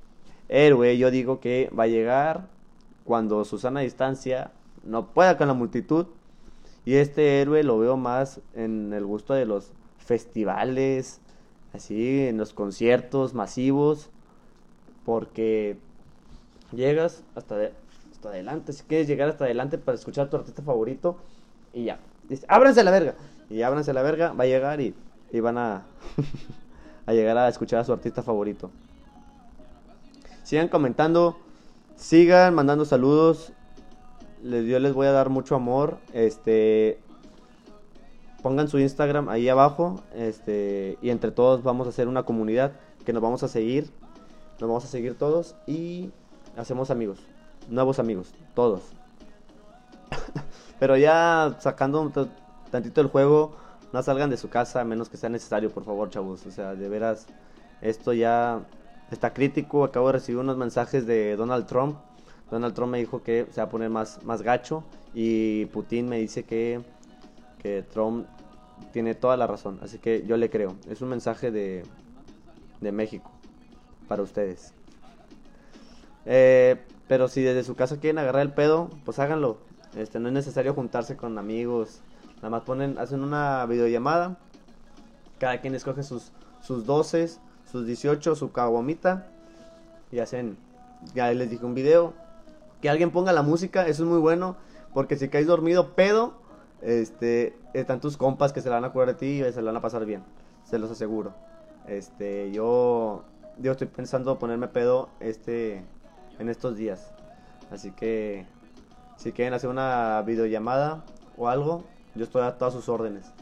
héroe 0.48 0.98
yo 0.98 1.10
digo 1.10 1.40
que 1.40 1.70
va 1.76 1.84
a 1.84 1.88
llegar 1.88 2.48
cuando 3.04 3.44
Susana 3.44 3.80
Distancia 3.80 4.52
no 4.84 5.08
pueda 5.08 5.36
con 5.36 5.48
la 5.48 5.54
multitud. 5.54 6.06
Y 6.84 6.94
este 6.94 7.40
héroe 7.40 7.62
lo 7.62 7.78
veo 7.78 7.96
más 7.96 8.40
en 8.54 8.92
el 8.92 9.06
gusto 9.06 9.34
de 9.34 9.46
los 9.46 9.70
festivales, 9.98 11.20
así, 11.72 12.26
en 12.26 12.38
los 12.38 12.52
conciertos 12.52 13.34
masivos, 13.34 14.10
porque 15.04 15.76
llegas 16.72 17.22
hasta, 17.34 17.70
hasta 18.10 18.28
adelante, 18.28 18.72
si 18.72 18.82
quieres 18.84 19.06
llegar 19.06 19.28
hasta 19.28 19.44
adelante 19.44 19.78
para 19.78 19.94
escuchar 19.96 20.26
a 20.26 20.30
tu 20.30 20.36
artista 20.36 20.62
favorito, 20.62 21.16
y 21.72 21.84
ya, 21.84 22.00
dice, 22.28 22.44
ábranse 22.48 22.82
la 22.82 22.90
verga, 22.90 23.14
y 23.48 23.62
ábranse 23.62 23.92
la 23.92 24.02
verga, 24.02 24.32
va 24.32 24.44
a 24.44 24.46
llegar 24.46 24.80
y, 24.80 24.94
y 25.30 25.40
van 25.40 25.58
a, 25.58 25.86
a 27.06 27.12
llegar 27.12 27.38
a 27.38 27.48
escuchar 27.48 27.80
a 27.80 27.84
su 27.84 27.92
artista 27.92 28.22
favorito. 28.22 28.70
Sigan 30.42 30.68
comentando, 30.68 31.38
sigan 31.96 32.54
mandando 32.54 32.84
saludos. 32.84 33.52
Yo 34.42 34.78
les 34.80 34.92
voy 34.92 35.06
a 35.06 35.12
dar 35.12 35.28
mucho 35.28 35.54
amor. 35.54 35.98
Este, 36.12 36.98
pongan 38.42 38.68
su 38.68 38.78
Instagram 38.78 39.28
ahí 39.28 39.48
abajo. 39.48 40.02
Este, 40.14 40.98
y 41.00 41.10
entre 41.10 41.30
todos 41.30 41.62
vamos 41.62 41.86
a 41.86 41.90
hacer 41.90 42.08
una 42.08 42.24
comunidad 42.24 42.72
que 43.04 43.12
nos 43.12 43.22
vamos 43.22 43.42
a 43.42 43.48
seguir. 43.48 43.90
Nos 44.60 44.68
vamos 44.68 44.84
a 44.84 44.88
seguir 44.88 45.16
todos 45.16 45.54
y 45.66 46.10
hacemos 46.56 46.90
amigos. 46.90 47.20
Nuevos 47.68 47.98
amigos, 47.98 48.32
todos. 48.54 48.82
Pero 50.80 50.96
ya 50.96 51.56
sacando 51.60 52.00
un 52.00 52.12
tantito 52.70 53.00
el 53.00 53.06
juego, 53.06 53.54
no 53.92 54.02
salgan 54.02 54.30
de 54.30 54.36
su 54.36 54.48
casa 54.48 54.80
a 54.80 54.84
menos 54.84 55.08
que 55.08 55.16
sea 55.16 55.28
necesario, 55.28 55.70
por 55.70 55.84
favor, 55.84 56.10
chavos. 56.10 56.44
O 56.46 56.50
sea, 56.50 56.74
de 56.74 56.88
veras, 56.88 57.26
esto 57.80 58.12
ya 58.12 58.60
está 59.10 59.32
crítico. 59.32 59.84
Acabo 59.84 60.08
de 60.08 60.14
recibir 60.14 60.40
unos 60.40 60.56
mensajes 60.56 61.06
de 61.06 61.36
Donald 61.36 61.66
Trump. 61.66 61.96
Donald 62.52 62.74
Trump 62.74 62.92
me 62.92 62.98
dijo 62.98 63.22
que 63.22 63.46
se 63.50 63.60
va 63.60 63.66
a 63.66 63.68
poner 63.68 63.90
más, 63.90 64.22
más 64.22 64.42
gacho 64.42 64.84
y 65.14 65.66
Putin 65.66 66.08
me 66.08 66.18
dice 66.18 66.44
que, 66.44 66.80
que 67.58 67.82
Trump 67.82 68.26
tiene 68.92 69.14
toda 69.14 69.36
la 69.36 69.48
razón. 69.48 69.80
Así 69.82 69.98
que 69.98 70.24
yo 70.26 70.36
le 70.36 70.50
creo. 70.50 70.76
Es 70.88 71.00
un 71.00 71.08
mensaje 71.08 71.50
de, 71.50 71.82
de 72.80 72.92
México 72.92 73.30
para 74.06 74.22
ustedes. 74.22 74.74
Eh, 76.26 76.80
pero 77.08 77.26
si 77.26 77.42
desde 77.42 77.64
su 77.64 77.74
casa 77.74 77.98
quieren 77.98 78.18
agarrar 78.18 78.42
el 78.42 78.52
pedo, 78.52 78.90
pues 79.04 79.18
háganlo. 79.18 79.58
Este, 79.96 80.20
no 80.20 80.28
es 80.28 80.34
necesario 80.34 80.74
juntarse 80.74 81.16
con 81.16 81.38
amigos. 81.38 82.02
Nada 82.36 82.50
más 82.50 82.62
ponen, 82.62 82.98
hacen 82.98 83.24
una 83.24 83.66
videollamada. 83.66 84.38
Cada 85.38 85.60
quien 85.60 85.74
escoge 85.74 86.04
sus, 86.04 86.30
sus 86.60 86.86
doces 86.86 87.40
sus 87.72 87.86
18, 87.86 88.36
su 88.36 88.52
caguamita 88.52 89.26
y 90.12 90.18
hacen, 90.18 90.58
ya 91.14 91.32
les 91.32 91.48
dije 91.48 91.64
un 91.64 91.74
video, 91.74 92.12
que 92.82 92.90
alguien 92.90 93.12
ponga 93.12 93.32
la 93.32 93.42
música, 93.42 93.86
eso 93.86 94.02
es 94.02 94.08
muy 94.08 94.18
bueno, 94.18 94.56
porque 94.92 95.16
si 95.16 95.28
caes 95.28 95.46
dormido 95.46 95.94
pedo, 95.94 96.34
este, 96.82 97.56
están 97.72 98.00
tus 98.00 98.16
compas 98.16 98.52
que 98.52 98.60
se 98.60 98.68
la 98.68 98.74
van 98.74 98.84
a 98.84 98.92
curar 98.92 99.08
de 99.08 99.14
ti 99.14 99.40
y 99.40 99.52
se 99.52 99.62
la 99.62 99.70
van 99.70 99.76
a 99.76 99.80
pasar 99.80 100.04
bien, 100.04 100.24
se 100.64 100.78
los 100.78 100.90
aseguro. 100.90 101.32
Este, 101.86 102.50
yo, 102.50 103.24
yo 103.58 103.72
estoy 103.72 103.86
pensando 103.86 104.38
ponerme 104.38 104.66
pedo 104.66 105.08
este, 105.20 105.84
en 106.40 106.48
estos 106.48 106.76
días, 106.76 107.12
así 107.70 107.92
que 107.92 108.46
si 109.16 109.30
quieren 109.30 109.54
hacer 109.54 109.70
una 109.70 110.20
videollamada 110.26 111.04
o 111.36 111.48
algo, 111.48 111.84
yo 112.16 112.24
estoy 112.24 112.42
a 112.42 112.58
todas 112.58 112.74
sus 112.74 112.88
órdenes. 112.88 113.32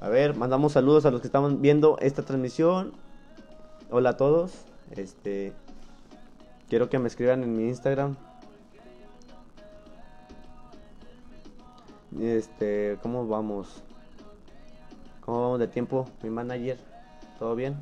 A 0.00 0.08
ver, 0.08 0.34
mandamos 0.34 0.72
saludos 0.72 1.04
a 1.04 1.10
los 1.10 1.20
que 1.20 1.28
están 1.28 1.60
viendo 1.60 1.98
esta 2.00 2.22
transmisión. 2.22 2.92
Hola 3.90 4.10
a 4.10 4.16
todos. 4.16 4.52
Este 4.90 5.52
quiero 6.74 6.90
que 6.90 6.98
me 6.98 7.06
escriban 7.06 7.44
en 7.44 7.56
mi 7.56 7.68
Instagram. 7.68 8.16
Este, 12.20 12.98
¿cómo 13.00 13.28
vamos? 13.28 13.80
¿Cómo 15.20 15.40
vamos 15.42 15.60
de 15.60 15.68
tiempo? 15.68 16.08
Mi 16.24 16.30
manager, 16.30 16.76
¿todo 17.38 17.54
bien? 17.54 17.76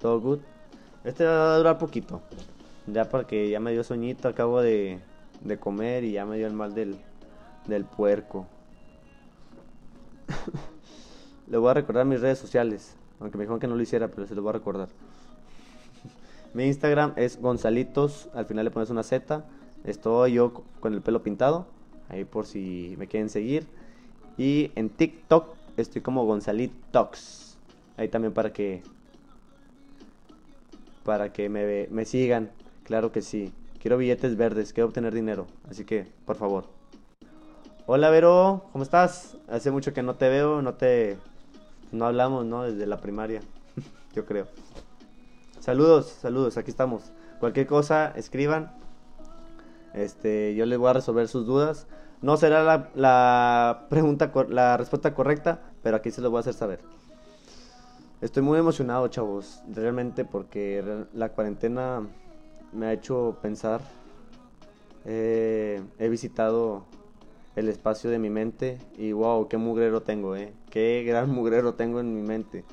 ¿Todo 0.00 0.20
good? 0.20 0.40
Este 1.04 1.24
va 1.24 1.54
a 1.54 1.56
durar 1.56 1.78
poquito. 1.78 2.20
Ya 2.88 3.08
porque 3.08 3.48
ya 3.48 3.60
me 3.60 3.70
dio 3.70 3.84
sueñito, 3.84 4.26
acabo 4.26 4.60
de, 4.60 4.98
de 5.42 5.58
comer 5.60 6.02
y 6.02 6.10
ya 6.14 6.26
me 6.26 6.36
dio 6.36 6.48
el 6.48 6.52
mal 6.52 6.74
del, 6.74 6.96
del 7.68 7.84
puerco. 7.84 8.48
Le 11.46 11.58
voy 11.58 11.70
a 11.70 11.74
recordar 11.74 12.06
mis 12.06 12.20
redes 12.20 12.40
sociales. 12.40 12.96
Aunque 13.20 13.38
me 13.38 13.44
dijeron 13.44 13.60
que 13.60 13.68
no 13.68 13.76
lo 13.76 13.82
hiciera, 13.82 14.08
pero 14.08 14.26
se 14.26 14.34
lo 14.34 14.42
voy 14.42 14.50
a 14.50 14.54
recordar. 14.54 14.88
Mi 16.54 16.66
Instagram 16.66 17.14
es 17.16 17.40
Gonzalitos. 17.40 18.28
Al 18.32 18.46
final 18.46 18.64
le 18.64 18.70
pones 18.70 18.88
una 18.88 19.02
Z. 19.02 19.44
Estoy 19.84 20.34
yo 20.34 20.62
con 20.80 20.94
el 20.94 21.02
pelo 21.02 21.22
pintado. 21.22 21.66
Ahí 22.08 22.24
por 22.24 22.46
si 22.46 22.94
me 22.96 23.08
quieren 23.08 23.28
seguir. 23.28 23.66
Y 24.38 24.70
en 24.76 24.88
TikTok 24.88 25.56
estoy 25.76 26.00
como 26.00 26.24
Gonzalitox. 26.24 27.58
Ahí 27.96 28.08
también 28.08 28.32
para 28.32 28.52
que. 28.52 28.82
Para 31.04 31.32
que 31.32 31.48
me, 31.48 31.88
me 31.90 32.04
sigan. 32.04 32.52
Claro 32.84 33.10
que 33.10 33.20
sí. 33.20 33.52
Quiero 33.80 33.98
billetes 33.98 34.36
verdes. 34.36 34.72
Quiero 34.72 34.86
obtener 34.86 35.12
dinero. 35.12 35.48
Así 35.68 35.84
que, 35.84 36.06
por 36.24 36.36
favor. 36.36 36.66
Hola 37.86 38.08
Vero, 38.08 38.64
¿cómo 38.72 38.82
estás? 38.82 39.36
Hace 39.46 39.70
mucho 39.70 39.92
que 39.92 40.02
no 40.02 40.14
te 40.14 40.30
veo, 40.30 40.62
no 40.62 40.72
te 40.72 41.18
no 41.92 42.06
hablamos, 42.06 42.46
¿no? 42.46 42.62
Desde 42.62 42.86
la 42.86 42.98
primaria, 42.98 43.42
yo 44.14 44.24
creo. 44.24 44.46
Saludos, 45.64 46.18
saludos, 46.20 46.58
aquí 46.58 46.70
estamos. 46.70 47.10
Cualquier 47.40 47.66
cosa, 47.66 48.12
escriban. 48.16 48.70
Este, 49.94 50.54
yo 50.54 50.66
les 50.66 50.78
voy 50.78 50.90
a 50.90 50.92
resolver 50.92 51.26
sus 51.26 51.46
dudas. 51.46 51.86
No 52.20 52.36
será 52.36 52.62
la, 52.62 52.90
la 52.94 53.86
pregunta, 53.88 54.30
la 54.50 54.76
respuesta 54.76 55.14
correcta, 55.14 55.62
pero 55.82 55.96
aquí 55.96 56.10
se 56.10 56.20
lo 56.20 56.28
voy 56.28 56.36
a 56.36 56.40
hacer 56.40 56.52
saber. 56.52 56.80
Estoy 58.20 58.42
muy 58.42 58.58
emocionado, 58.58 59.08
chavos, 59.08 59.62
realmente 59.72 60.26
porque 60.26 60.84
la 61.14 61.30
cuarentena 61.30 62.06
me 62.74 62.84
ha 62.84 62.92
hecho 62.92 63.38
pensar. 63.40 63.80
he 65.06 65.80
visitado 66.10 66.84
el 67.56 67.70
espacio 67.70 68.10
de 68.10 68.18
mi 68.18 68.28
mente 68.28 68.76
y 68.98 69.12
wow, 69.12 69.48
qué 69.48 69.56
mugrero 69.56 70.02
tengo, 70.02 70.36
eh. 70.36 70.52
Qué 70.68 71.04
gran 71.06 71.30
mugrero 71.34 71.72
tengo 71.72 72.00
en 72.00 72.14
mi 72.14 72.20
mente. 72.20 72.66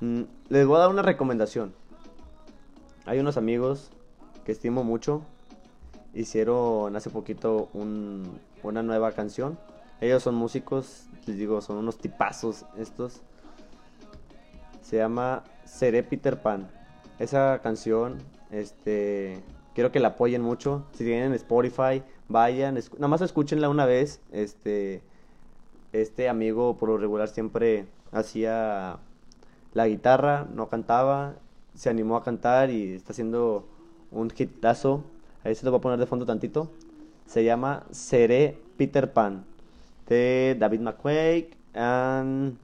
Mm, 0.00 0.24
les 0.50 0.66
voy 0.66 0.76
a 0.76 0.80
dar 0.80 0.90
una 0.90 1.00
recomendación. 1.00 1.85
Hay 3.06 3.20
unos 3.20 3.36
amigos 3.36 3.90
que 4.44 4.50
estimo 4.50 4.82
mucho. 4.82 5.22
Hicieron 6.12 6.96
hace 6.96 7.08
poquito 7.08 7.68
una 7.72 8.82
nueva 8.82 9.12
canción. 9.12 9.56
Ellos 10.00 10.24
son 10.24 10.34
músicos, 10.34 11.06
les 11.24 11.36
digo, 11.36 11.60
son 11.60 11.76
unos 11.76 11.98
tipazos 11.98 12.66
estos. 12.76 13.22
Se 14.82 14.96
llama 14.96 15.44
Seré 15.64 16.02
Peter 16.02 16.42
Pan. 16.42 16.68
Esa 17.20 17.60
canción, 17.62 18.18
este, 18.50 19.40
quiero 19.72 19.92
que 19.92 20.00
la 20.00 20.08
apoyen 20.08 20.42
mucho. 20.42 20.84
Si 20.92 21.04
tienen 21.04 21.32
Spotify, 21.34 22.02
vayan, 22.28 22.74
nada 22.74 23.08
más 23.08 23.20
escúchenla 23.20 23.68
una 23.68 23.86
vez. 23.86 24.20
Este, 24.32 25.00
este 25.92 26.28
amigo 26.28 26.76
por 26.76 26.88
lo 26.88 26.98
regular 26.98 27.28
siempre 27.28 27.86
hacía 28.10 28.98
la 29.74 29.86
guitarra, 29.86 30.48
no 30.52 30.68
cantaba, 30.68 31.36
se 31.76 31.90
animó 31.90 32.16
a 32.16 32.24
cantar 32.24 32.70
y 32.70 32.94
está 32.94 33.12
haciendo 33.12 33.68
un 34.10 34.32
hitazo. 34.36 35.04
Ahí 35.44 35.54
se 35.54 35.64
lo 35.64 35.70
voy 35.70 35.78
a 35.78 35.82
poner 35.82 35.98
de 36.00 36.06
fondo 36.06 36.26
tantito. 36.26 36.70
Se 37.26 37.44
llama 37.44 37.84
Seré 37.90 38.58
Peter 38.76 39.12
Pan 39.12 39.44
de 40.08 40.56
David 40.58 40.80
McQuaid 40.80 41.44
y 41.44 42.56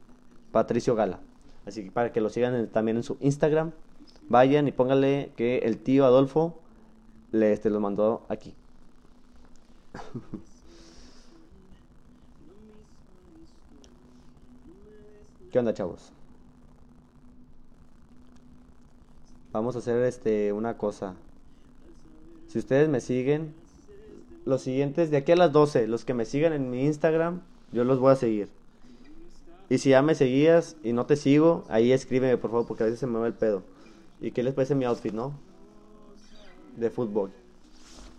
Patricio 0.51 0.95
Gala. 0.95 1.21
Así 1.67 1.85
que 1.85 1.91
para 1.91 2.11
que 2.13 2.21
lo 2.21 2.31
sigan 2.31 2.67
también 2.69 2.97
en 2.97 3.03
su 3.03 3.19
Instagram, 3.21 3.73
vayan 4.29 4.67
y 4.67 4.73
pónganle 4.73 5.33
que 5.37 5.59
el 5.59 5.79
tío 5.79 6.05
Adolfo 6.07 6.59
le 7.31 7.53
este, 7.53 7.71
lo 7.71 7.81
mandó 7.81 8.25
aquí. 8.29 8.55
¿Qué 15.51 15.59
onda, 15.59 15.75
chavos? 15.75 16.13
Vamos 19.53 19.77
a 19.77 19.81
hacer 19.81 20.03
este 20.05 20.53
una 20.53 20.79
cosa. 20.79 21.15
Si 22.49 22.59
ustedes 22.59 22.89
me 22.89 23.01
siguen, 23.01 23.55
los 24.47 24.63
siguientes 24.63 25.11
de 25.11 25.19
aquí 25.19 25.33
a 25.33 25.37
las 25.37 25.53
12, 25.53 25.87
los 25.89 26.05
que 26.05 26.15
me 26.15 26.25
sigan 26.25 26.53
en 26.53 26.71
mi 26.71 26.85
Instagram, 26.87 27.43
yo 27.71 27.85
los 27.85 27.99
voy 27.99 28.13
a 28.13 28.17
seguir. 28.17 28.49
Y 29.69 29.79
si 29.79 29.91
ya 29.91 30.03
me 30.03 30.15
seguías 30.15 30.77
y 30.83 30.93
no 30.93 31.07
te 31.07 31.17
sigo, 31.17 31.65
ahí 31.69 31.93
escríbeme 31.93 32.37
por 32.39 32.51
favor, 32.51 32.67
porque 32.67 32.83
a 32.83 32.87
veces 32.87 33.01
se 33.01 33.07
me 33.07 33.19
va 33.19 33.27
el 33.27 33.35
pedo. 33.35 33.63
¿Y 34.21 34.31
qué 34.31 34.43
les 34.43 34.55
parece 34.55 34.75
mi 34.75 34.85
outfit, 34.85 35.13
no? 35.13 35.35
De 36.77 36.91
fútbol. 36.91 37.31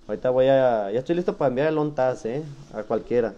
Ahorita 0.08 0.30
voy 0.30 0.48
a. 0.48 0.92
Ya 0.92 1.00
estoy 1.00 1.16
listo 1.16 1.38
para 1.38 1.50
enviar 1.50 1.68
el 1.70 1.78
on 1.78 1.96
¿eh? 2.26 2.44
A 2.74 2.84
cualquiera. 2.84 3.34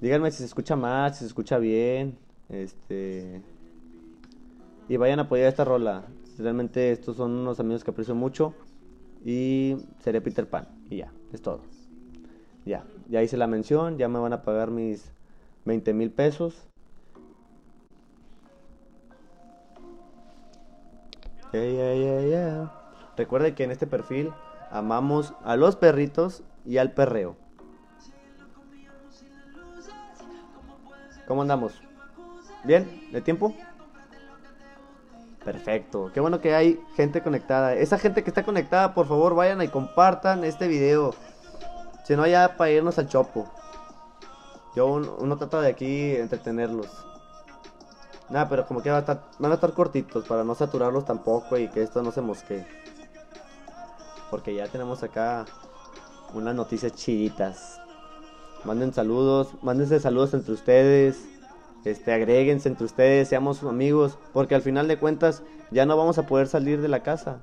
Díganme 0.00 0.30
si 0.30 0.38
se 0.38 0.44
escucha 0.44 0.74
mal, 0.74 1.12
si 1.12 1.20
se 1.20 1.26
escucha 1.26 1.58
bien. 1.58 2.16
Este. 2.48 3.42
Y 4.88 4.96
vayan 4.96 5.18
a 5.18 5.22
apoyar 5.22 5.48
esta 5.48 5.64
rola. 5.64 6.04
Realmente 6.38 6.92
estos 6.92 7.16
son 7.16 7.32
unos 7.32 7.60
amigos 7.60 7.84
que 7.84 7.90
aprecio 7.90 8.14
mucho. 8.14 8.54
Y 9.24 9.76
seré 10.00 10.20
Peter 10.20 10.48
Pan. 10.48 10.68
Y 10.90 10.98
ya, 10.98 11.12
es 11.32 11.40
todo. 11.40 11.60
Ya, 12.66 12.84
ya 13.08 13.22
hice 13.22 13.36
la 13.36 13.46
mención. 13.46 13.96
Ya 13.96 14.08
me 14.08 14.18
van 14.18 14.32
a 14.32 14.42
pagar 14.42 14.70
mis 14.70 15.10
20 15.64 15.94
mil 15.94 16.10
pesos. 16.10 16.68
Yeah, 21.52 21.62
yeah, 21.70 22.20
yeah, 22.22 22.72
Recuerde 23.16 23.54
que 23.54 23.62
en 23.62 23.70
este 23.70 23.86
perfil 23.86 24.32
amamos 24.72 25.34
a 25.44 25.54
los 25.54 25.76
perritos 25.76 26.42
y 26.66 26.78
al 26.78 26.90
perreo. 26.90 27.36
¿Cómo 31.28 31.42
andamos? 31.42 31.80
¿Bien? 32.64 33.08
¿De 33.12 33.20
tiempo? 33.20 33.54
Perfecto. 35.44 36.10
Qué 36.12 36.20
bueno 36.20 36.40
que 36.40 36.54
hay 36.54 36.80
gente 36.96 37.22
conectada. 37.22 37.74
Esa 37.74 37.98
gente 37.98 38.22
que 38.22 38.30
está 38.30 38.44
conectada, 38.44 38.94
por 38.94 39.06
favor, 39.06 39.34
vayan 39.34 39.60
y 39.62 39.68
compartan 39.68 40.44
este 40.44 40.68
video. 40.68 41.14
Si 42.04 42.16
no, 42.16 42.26
ya 42.26 42.56
para 42.56 42.70
irnos 42.70 42.98
al 42.98 43.08
chopo. 43.08 43.50
Yo 44.74 44.86
uno, 44.86 45.36
trata 45.36 45.60
de 45.60 45.68
aquí 45.68 46.16
entretenerlos. 46.16 46.88
Nada, 48.30 48.48
pero 48.48 48.66
como 48.66 48.82
que 48.82 48.90
van 48.90 49.04
a, 49.06 49.54
estar, 49.54 49.72
cortitos 49.74 50.24
para 50.26 50.44
no 50.44 50.54
saturarlos 50.54 51.04
tampoco 51.04 51.58
y 51.58 51.68
que 51.68 51.82
esto 51.82 52.02
no 52.02 52.10
se 52.10 52.22
mosquee 52.22 52.66
porque 54.34 54.52
ya 54.52 54.66
tenemos 54.66 55.00
acá 55.04 55.44
unas 56.34 56.56
noticias 56.56 56.92
chiditas. 56.92 57.80
Manden 58.64 58.92
saludos, 58.92 59.50
mándense 59.62 60.00
saludos 60.00 60.34
entre 60.34 60.54
ustedes, 60.54 61.24
este, 61.84 62.12
agréguense 62.12 62.68
entre 62.68 62.86
ustedes, 62.86 63.28
seamos 63.28 63.62
amigos, 63.62 64.18
porque 64.32 64.54
al 64.54 64.62
final 64.62 64.88
de 64.88 64.98
cuentas 64.98 65.42
ya 65.70 65.86
no 65.86 65.96
vamos 65.96 66.18
a 66.18 66.26
poder 66.26 66.46
salir 66.46 66.80
de 66.80 66.88
la 66.88 67.02
casa. 67.02 67.40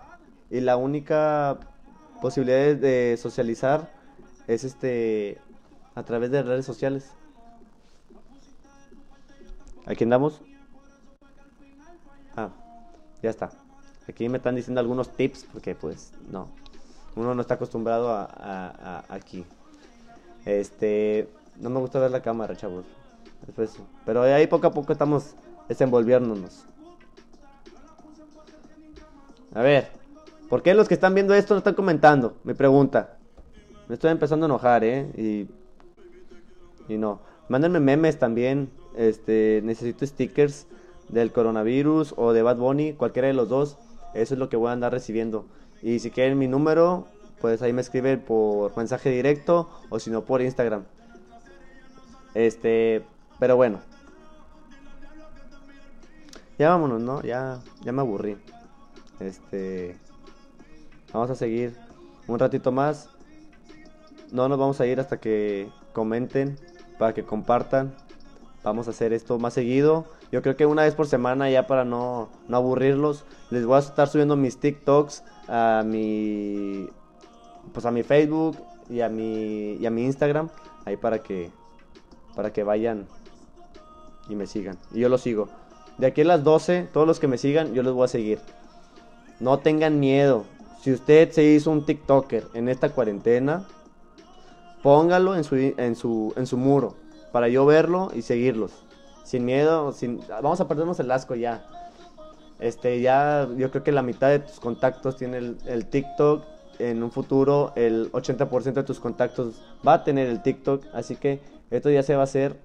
Y 0.49 0.61
la 0.61 0.77
única 0.77 1.59
posibilidad 2.21 2.75
de 2.75 3.17
socializar 3.17 3.91
es 4.47 4.63
este 4.63 5.39
a 5.95 6.03
través 6.03 6.31
de 6.31 6.43
redes 6.43 6.65
sociales. 6.65 7.11
¿Aquí 9.85 10.03
andamos? 10.03 10.41
Ah, 12.35 12.49
ya 13.21 13.29
está. 13.29 13.51
Aquí 14.07 14.27
me 14.29 14.37
están 14.37 14.55
diciendo 14.55 14.79
algunos 14.79 15.09
tips 15.15 15.45
porque 15.51 15.75
pues 15.75 16.13
no. 16.29 16.49
Uno 17.15 17.35
no 17.35 17.41
está 17.41 17.55
acostumbrado 17.55 18.09
a, 18.09 19.03
aquí. 19.09 19.45
Este, 20.45 21.29
no 21.59 21.69
me 21.69 21.79
gusta 21.79 21.99
ver 21.99 22.11
la 22.11 22.21
cámara, 22.21 22.55
chavos. 22.55 22.85
Pero 24.05 24.23
ahí 24.23 24.47
poco 24.47 24.67
a 24.67 24.71
poco 24.71 24.93
estamos 24.93 25.35
desenvolviéndonos. 25.67 26.65
A 29.53 29.61
ver, 29.61 29.89
¿por 30.49 30.61
qué 30.61 30.73
los 30.73 30.87
que 30.87 30.93
están 30.93 31.13
viendo 31.13 31.33
esto 31.33 31.53
no 31.53 31.59
están 31.59 31.75
comentando? 31.75 32.37
Mi 32.43 32.53
pregunta. 32.53 33.17
Me 33.87 33.95
estoy 33.95 34.11
empezando 34.11 34.45
a 34.45 34.47
enojar, 34.47 34.83
¿eh? 34.83 35.11
Y, 35.17 35.47
y 36.93 36.97
no. 36.97 37.19
Mándenme 37.49 37.81
memes 37.81 38.17
también. 38.17 38.69
Este, 38.95 39.61
necesito 39.63 40.05
stickers 40.05 40.67
del 41.09 41.31
coronavirus 41.31 42.13
o 42.17 42.33
de 42.33 42.41
Bad 42.41 42.57
Bunny, 42.57 42.93
cualquiera 42.93 43.27
de 43.27 43.33
los 43.33 43.49
dos. 43.49 43.77
Eso 44.13 44.33
es 44.33 44.39
lo 44.39 44.47
que 44.49 44.57
voy 44.57 44.69
a 44.69 44.73
andar 44.73 44.93
recibiendo. 44.93 45.45
Y 45.81 45.99
si 45.99 46.11
quieren 46.11 46.37
mi 46.37 46.47
número, 46.47 47.07
pues 47.41 47.61
ahí 47.61 47.73
me 47.73 47.81
escriben 47.81 48.21
por 48.21 48.75
mensaje 48.77 49.09
directo 49.09 49.69
o 49.89 49.99
si 49.99 50.11
no 50.11 50.23
por 50.23 50.41
Instagram. 50.41 50.83
Este, 52.33 53.03
pero 53.41 53.55
bueno. 53.55 53.79
Ya 56.59 56.69
vámonos, 56.69 57.01
¿no? 57.01 57.23
Ya, 57.23 57.59
ya 57.83 57.91
me 57.91 58.01
aburrí. 58.01 58.37
Este, 59.19 59.97
vamos 61.11 61.31
a 61.31 61.35
seguir 61.35 61.75
un 62.27 62.37
ratito 62.37 62.71
más. 62.71 63.09
No 64.31 64.47
nos 64.47 64.59
vamos 64.59 64.79
a 64.79 64.85
ir 64.85 64.99
hasta 64.99 65.19
que 65.19 65.71
comenten, 65.91 66.55
para 66.99 67.15
que 67.15 67.23
compartan. 67.23 67.95
Vamos 68.63 68.85
a 68.85 68.91
hacer 68.91 69.11
esto 69.11 69.39
más 69.39 69.55
seguido. 69.55 70.05
Yo 70.31 70.43
creo 70.43 70.55
que 70.55 70.67
una 70.67 70.83
vez 70.83 70.93
por 70.93 71.07
semana 71.07 71.49
ya 71.49 71.65
para 71.65 71.83
no, 71.83 72.29
no 72.47 72.57
aburrirlos. 72.57 73.25
Les 73.49 73.65
voy 73.65 73.77
a 73.77 73.79
estar 73.79 74.07
subiendo 74.07 74.35
mis 74.35 74.59
TikToks 74.59 75.23
a 75.47 75.81
mi 75.83 76.89
pues 77.73 77.87
a 77.87 77.91
mi 77.91 78.03
Facebook 78.03 78.59
y 78.87 79.01
a 79.01 79.09
mi 79.09 79.77
y 79.79 79.85
a 79.87 79.89
mi 79.89 80.05
Instagram 80.05 80.49
ahí 80.85 80.95
para 80.95 81.23
que 81.23 81.49
para 82.35 82.53
que 82.53 82.63
vayan 82.63 83.07
y 84.31 84.35
me 84.35 84.47
sigan 84.47 84.77
y 84.93 84.99
yo 84.99 85.09
los 85.09 85.21
sigo. 85.21 85.49
De 85.97 86.07
aquí 86.07 86.21
a 86.21 86.25
las 86.25 86.43
12, 86.43 86.87
todos 86.93 87.05
los 87.05 87.19
que 87.19 87.27
me 87.27 87.37
sigan, 87.37 87.73
yo 87.73 87.83
los 87.83 87.93
voy 87.93 88.05
a 88.05 88.07
seguir. 88.07 88.39
No 89.39 89.59
tengan 89.59 89.99
miedo. 89.99 90.45
Si 90.81 90.91
usted 90.91 91.31
se 91.31 91.43
hizo 91.43 91.69
un 91.69 91.85
TikToker 91.85 92.47
en 92.53 92.69
esta 92.69 92.89
cuarentena, 92.89 93.67
póngalo 94.81 95.35
en 95.35 95.43
su 95.43 95.55
en 95.55 95.95
su 95.95 96.33
en 96.35 96.47
su 96.47 96.57
muro 96.57 96.95
para 97.31 97.49
yo 97.49 97.65
verlo 97.65 98.11
y 98.15 98.23
seguirlos. 98.23 98.71
Sin 99.23 99.45
miedo, 99.45 99.91
sin 99.91 100.21
vamos 100.29 100.59
a 100.59 100.67
perdernos 100.67 100.99
el 100.99 101.11
asco 101.11 101.35
ya 101.35 101.67
este, 102.61 103.01
ya 103.01 103.49
yo 103.57 103.71
creo 103.71 103.83
que 103.83 103.91
la 103.91 104.03
mitad 104.03 104.29
de 104.29 104.39
tus 104.39 104.59
contactos 104.59 105.17
tiene 105.17 105.55
el, 105.65 105.85
TikTok. 105.87 106.45
En 106.79 107.03
un 107.03 107.11
futuro 107.11 107.73
el 107.75 108.11
80% 108.11 108.73
de 108.73 108.83
tus 108.83 108.99
contactos 108.99 109.61
va 109.85 109.95
a 109.95 110.03
tener 110.03 110.27
el 110.27 110.41
TikTok. 110.41 110.85
Así 110.93 111.15
que 111.15 111.41
esto 111.69 111.89
ya 111.89 112.01
se 112.03 112.15
va 112.15 112.21
a 112.21 112.23
hacer 112.23 112.55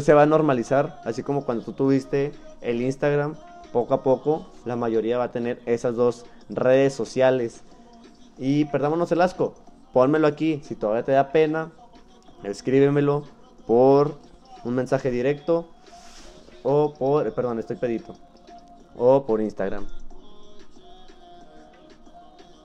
se 0.00 0.14
va 0.14 0.22
a 0.22 0.26
normalizar, 0.26 1.00
así 1.04 1.22
como 1.22 1.44
cuando 1.44 1.64
tú 1.64 1.72
tuviste 1.72 2.32
el 2.60 2.80
Instagram, 2.80 3.34
poco 3.72 3.94
a 3.94 4.02
poco 4.02 4.46
la 4.64 4.76
mayoría 4.76 5.18
va 5.18 5.24
a 5.24 5.32
tener 5.32 5.60
esas 5.66 5.96
dos 5.96 6.24
redes 6.48 6.94
sociales. 6.94 7.62
Y 8.38 8.64
perdámonos 8.66 9.12
el 9.12 9.20
asco, 9.20 9.54
pónmelo 9.92 10.26
aquí, 10.26 10.60
si 10.64 10.74
todavía 10.74 11.04
te 11.04 11.12
da 11.12 11.32
pena, 11.32 11.72
escríbemelo 12.42 13.24
por 13.66 14.18
un 14.64 14.74
mensaje 14.74 15.10
directo 15.10 15.68
o 16.62 16.94
por, 16.94 17.32
perdón, 17.32 17.58
estoy 17.58 17.76
pedito, 17.76 18.14
o 18.96 19.26
por 19.26 19.40
Instagram. 19.40 19.86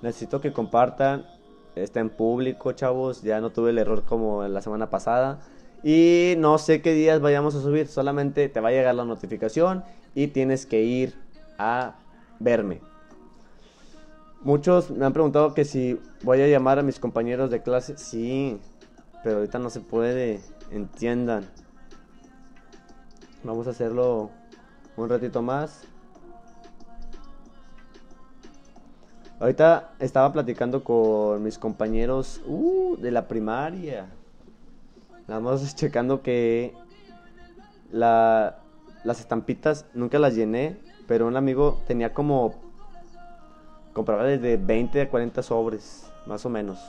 Necesito 0.01 0.39
que 0.39 0.53
compartan, 0.53 1.25
está 1.75 1.99
en 1.99 2.09
público, 2.09 2.71
chavos, 2.71 3.21
ya 3.21 3.41
no 3.41 3.49
tuve 3.51 3.71
el 3.71 3.77
error 3.77 4.03
como 4.05 4.43
la 4.47 4.61
semana 4.61 4.89
pasada. 4.89 5.39
Y 5.83 6.35
no 6.37 6.57
sé 6.57 6.81
qué 6.81 6.93
días 6.93 7.21
vayamos 7.21 7.55
a 7.55 7.61
subir, 7.61 7.87
solamente 7.87 8.49
te 8.49 8.59
va 8.59 8.69
a 8.69 8.71
llegar 8.71 8.95
la 8.95 9.05
notificación 9.05 9.83
y 10.13 10.27
tienes 10.27 10.65
que 10.65 10.81
ir 10.83 11.15
a 11.57 11.95
verme. 12.39 12.81
Muchos 14.41 14.89
me 14.91 15.05
han 15.05 15.13
preguntado 15.13 15.53
que 15.53 15.65
si 15.65 15.99
voy 16.23 16.41
a 16.41 16.47
llamar 16.47 16.79
a 16.79 16.83
mis 16.83 16.99
compañeros 16.99 17.49
de 17.49 17.61
clase. 17.61 17.97
Sí, 17.97 18.57
pero 19.23 19.37
ahorita 19.37 19.59
no 19.59 19.69
se 19.69 19.81
puede. 19.81 20.39
Entiendan. 20.71 21.45
Vamos 23.43 23.67
a 23.67 23.71
hacerlo 23.71 24.29
un 24.95 25.09
ratito 25.09 25.41
más. 25.41 25.83
Ahorita 29.39 29.91
estaba 29.99 30.31
platicando 30.33 30.83
con 30.83 31.41
mis 31.43 31.57
compañeros 31.57 32.41
uh, 32.45 32.97
de 32.97 33.11
la 33.11 33.27
primaria. 33.27 34.07
Estamos 35.29 35.75
checando 35.75 36.23
que 36.23 36.73
la, 37.91 38.63
las 39.03 39.19
estampitas 39.19 39.85
nunca 39.93 40.17
las 40.17 40.33
llené, 40.33 40.79
pero 41.07 41.27
un 41.27 41.37
amigo 41.37 41.83
tenía 41.85 42.15
como 42.15 42.55
compraba 43.93 44.23
desde 44.23 44.57
20 44.57 45.01
a 45.01 45.07
40 45.07 45.43
sobres, 45.43 46.11
más 46.25 46.47
o 46.47 46.49
menos. 46.49 46.79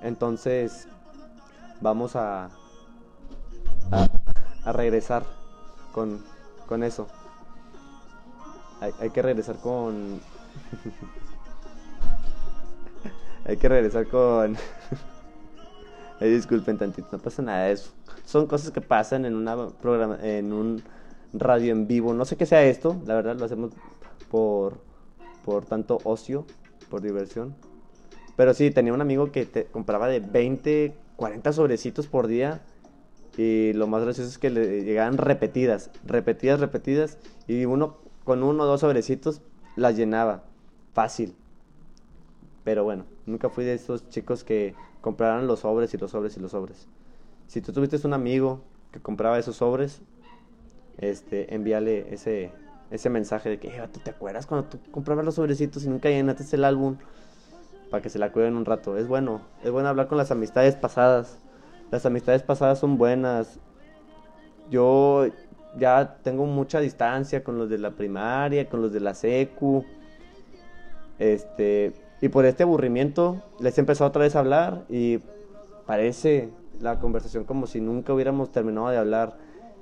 Entonces, 0.00 0.88
vamos 1.82 2.16
a, 2.16 2.48
a, 4.64 4.72
regresar 4.72 5.22
con, 5.92 6.24
con 6.66 6.82
eso. 6.82 7.06
Hay 8.98 9.10
que 9.10 9.20
regresar 9.20 9.56
con... 9.56 10.22
hay 13.44 13.58
que 13.58 13.68
regresar 13.68 14.06
con... 14.06 14.56
disculpen 16.28 16.76
tantito, 16.78 17.08
no 17.12 17.18
pasa 17.18 17.42
nada. 17.42 17.70
eso 17.70 17.92
son 18.24 18.46
cosas 18.46 18.70
que 18.70 18.80
pasan 18.80 19.24
en 19.24 19.34
una 19.34 19.68
programa, 19.68 20.18
en 20.22 20.52
un 20.52 20.82
radio 21.32 21.72
en 21.72 21.86
vivo. 21.86 22.14
No 22.14 22.24
sé 22.24 22.36
qué 22.36 22.46
sea 22.46 22.62
esto, 22.64 23.00
la 23.06 23.14
verdad 23.14 23.36
lo 23.36 23.44
hacemos 23.44 23.72
por 24.30 24.90
por 25.44 25.64
tanto 25.64 25.98
ocio, 26.04 26.46
por 26.88 27.02
diversión. 27.02 27.54
Pero 28.36 28.54
sí, 28.54 28.70
tenía 28.70 28.92
un 28.92 29.00
amigo 29.00 29.32
que 29.32 29.46
te 29.46 29.66
compraba 29.66 30.08
de 30.08 30.20
20, 30.20 30.94
40 31.16 31.52
sobrecitos 31.52 32.06
por 32.06 32.26
día. 32.26 32.62
Y 33.36 33.72
lo 33.74 33.86
más 33.86 34.02
gracioso 34.02 34.28
es 34.28 34.38
que 34.38 34.50
le 34.50 34.82
llegaban 34.82 35.18
repetidas, 35.18 35.90
repetidas, 36.06 36.60
repetidas. 36.60 37.18
Y 37.46 37.64
uno 37.64 37.98
con 38.24 38.42
uno 38.42 38.64
o 38.64 38.66
dos 38.66 38.80
sobrecitos 38.80 39.42
las 39.76 39.96
llenaba. 39.96 40.44
Fácil. 40.92 41.34
Pero 42.64 42.84
bueno, 42.84 43.04
nunca 43.26 43.48
fui 43.48 43.64
de 43.64 43.74
esos 43.74 44.08
chicos 44.08 44.44
que 44.44 44.74
compraran 45.00 45.46
los 45.46 45.60
sobres 45.60 45.92
y 45.94 45.98
los 45.98 46.10
sobres 46.10 46.36
y 46.36 46.40
los 46.40 46.50
sobres. 46.50 46.88
Si 47.46 47.60
tú 47.60 47.72
tuviste 47.72 47.98
un 48.06 48.12
amigo 48.12 48.62
que 48.92 49.00
compraba 49.00 49.38
esos 49.38 49.56
sobres, 49.56 50.02
este, 50.98 51.54
envíale 51.54 52.12
ese, 52.12 52.52
ese 52.90 53.10
mensaje 53.10 53.48
de 53.48 53.58
que, 53.58 53.68
eh, 53.68 53.88
¿tú 53.92 54.00
te 54.00 54.10
acuerdas 54.10 54.46
cuando 54.46 54.68
tú 54.68 54.78
comprabas 54.90 55.24
los 55.24 55.34
sobrecitos 55.36 55.84
y 55.84 55.88
nunca 55.88 56.08
llenaste 56.08 56.56
el 56.56 56.64
álbum? 56.64 56.96
Para 57.90 58.02
que 58.02 58.10
se 58.10 58.18
la 58.18 58.30
cuiden 58.30 58.56
un 58.56 58.64
rato. 58.64 58.96
Es 58.96 59.08
bueno, 59.08 59.40
es 59.64 59.70
bueno 59.70 59.88
hablar 59.88 60.06
con 60.06 60.18
las 60.18 60.30
amistades 60.30 60.76
pasadas. 60.76 61.38
Las 61.90 62.06
amistades 62.06 62.42
pasadas 62.42 62.78
son 62.78 62.98
buenas. 62.98 63.58
Yo 64.70 65.26
ya 65.76 66.18
tengo 66.22 66.46
mucha 66.46 66.78
distancia 66.78 67.42
con 67.42 67.58
los 67.58 67.68
de 67.68 67.78
la 67.78 67.90
primaria, 67.90 68.68
con 68.68 68.80
los 68.80 68.92
de 68.92 69.00
la 69.00 69.14
secu. 69.14 69.84
Este, 71.18 71.94
y 72.20 72.28
por 72.28 72.44
este 72.44 72.62
aburrimiento 72.62 73.42
les 73.60 73.76
he 73.78 73.80
empezado 73.80 74.08
otra 74.08 74.22
vez 74.22 74.36
a 74.36 74.40
hablar 74.40 74.84
y 74.88 75.20
parece 75.86 76.50
la 76.80 76.98
conversación 76.98 77.44
como 77.44 77.66
si 77.66 77.80
nunca 77.80 78.12
hubiéramos 78.12 78.52
terminado 78.52 78.88
de 78.88 78.98
hablar 78.98 79.36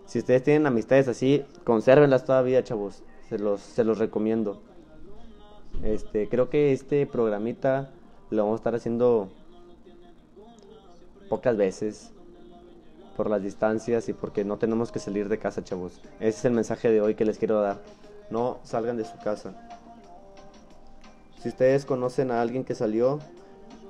si 0.09 0.21
ustedes 0.21 0.43
tienen 0.43 0.67
amistades 0.67 1.07
así, 1.07 1.45
consérvenlas 1.65 2.25
todavía, 2.25 2.65
chavos. 2.65 3.03
Se 3.29 3.39
los, 3.39 3.61
se 3.61 3.85
los 3.85 3.99
recomiendo. 3.99 4.63
Este, 5.83 6.31
creo 6.31 6.49
que 6.49 6.73
este 6.73 7.07
programita 7.07 7.91
lo 8.31 8.45
vamos 8.45 8.57
a 8.57 8.61
estar 8.61 8.75
haciendo 8.75 9.29
pocas 11.29 11.59
veces 11.59 12.11
por 13.19 13.29
las 13.29 13.43
distancias 13.43 14.09
y 14.09 14.15
porque 14.15 14.47
no 14.47 14.57
tenemos 14.57 14.91
que 14.93 14.99
salir 14.99 15.29
de 15.29 15.39
casa, 15.39 15.63
chavos. 15.63 16.01
Ese 16.21 16.39
es 16.39 16.45
el 16.47 16.53
mensaje 16.53 16.91
de 16.91 17.03
hoy 17.03 17.15
que 17.15 17.27
les 17.27 17.37
quiero 17.37 17.61
dar. 17.61 17.83
No 18.31 18.61
salgan 18.63 18.97
de 18.97 19.05
su 19.05 19.19
casa. 19.19 19.68
Si 21.43 21.49
ustedes 21.49 21.85
conocen 21.85 22.31
a 22.31 22.41
alguien 22.41 22.65
que 22.65 22.75
salió, 22.75 23.21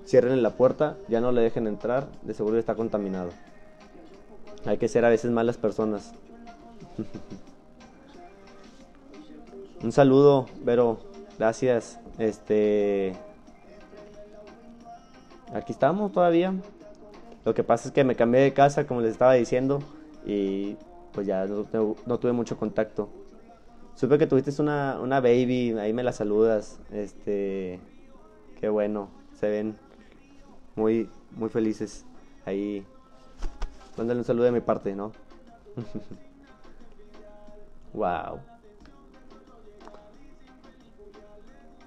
cierren 0.06 0.42
la 0.42 0.50
puerta, 0.50 0.96
ya 1.08 1.20
no 1.20 1.32
le 1.32 1.40
dejen 1.40 1.66
entrar, 1.66 2.08
de 2.22 2.34
seguro 2.34 2.58
está 2.58 2.74
contaminado. 2.74 3.30
Hay 4.66 4.78
que 4.78 4.88
ser 4.88 5.04
a 5.04 5.08
veces 5.08 5.30
malas 5.30 5.56
personas. 5.56 6.12
Un 9.82 9.92
saludo, 9.92 10.46
Vero. 10.64 10.98
Gracias. 11.38 12.00
Este. 12.18 13.14
Aquí 15.54 15.72
estamos 15.72 16.12
todavía. 16.12 16.52
Lo 17.44 17.54
que 17.54 17.62
pasa 17.62 17.88
es 17.88 17.94
que 17.94 18.02
me 18.02 18.16
cambié 18.16 18.40
de 18.40 18.52
casa, 18.52 18.86
como 18.86 19.00
les 19.00 19.12
estaba 19.12 19.34
diciendo. 19.34 19.78
Y 20.26 20.76
pues 21.12 21.26
ya 21.26 21.46
no, 21.46 22.18
tuve 22.18 22.32
mucho 22.32 22.58
contacto. 22.58 23.08
Supe 23.98 24.16
que 24.16 24.28
tuviste 24.28 24.62
una, 24.62 25.00
una 25.00 25.20
baby, 25.20 25.76
ahí 25.76 25.92
me 25.92 26.04
la 26.04 26.12
saludas. 26.12 26.78
Este. 26.92 27.80
Qué 28.60 28.68
bueno. 28.68 29.08
Se 29.34 29.48
ven 29.48 29.76
muy, 30.76 31.10
muy 31.32 31.48
felices 31.48 32.04
ahí 32.46 32.86
Mándale 33.96 34.20
un 34.20 34.24
saludo 34.24 34.44
de 34.44 34.52
mi 34.52 34.60
parte, 34.60 34.94
¿no? 34.94 35.10
wow. 37.92 38.38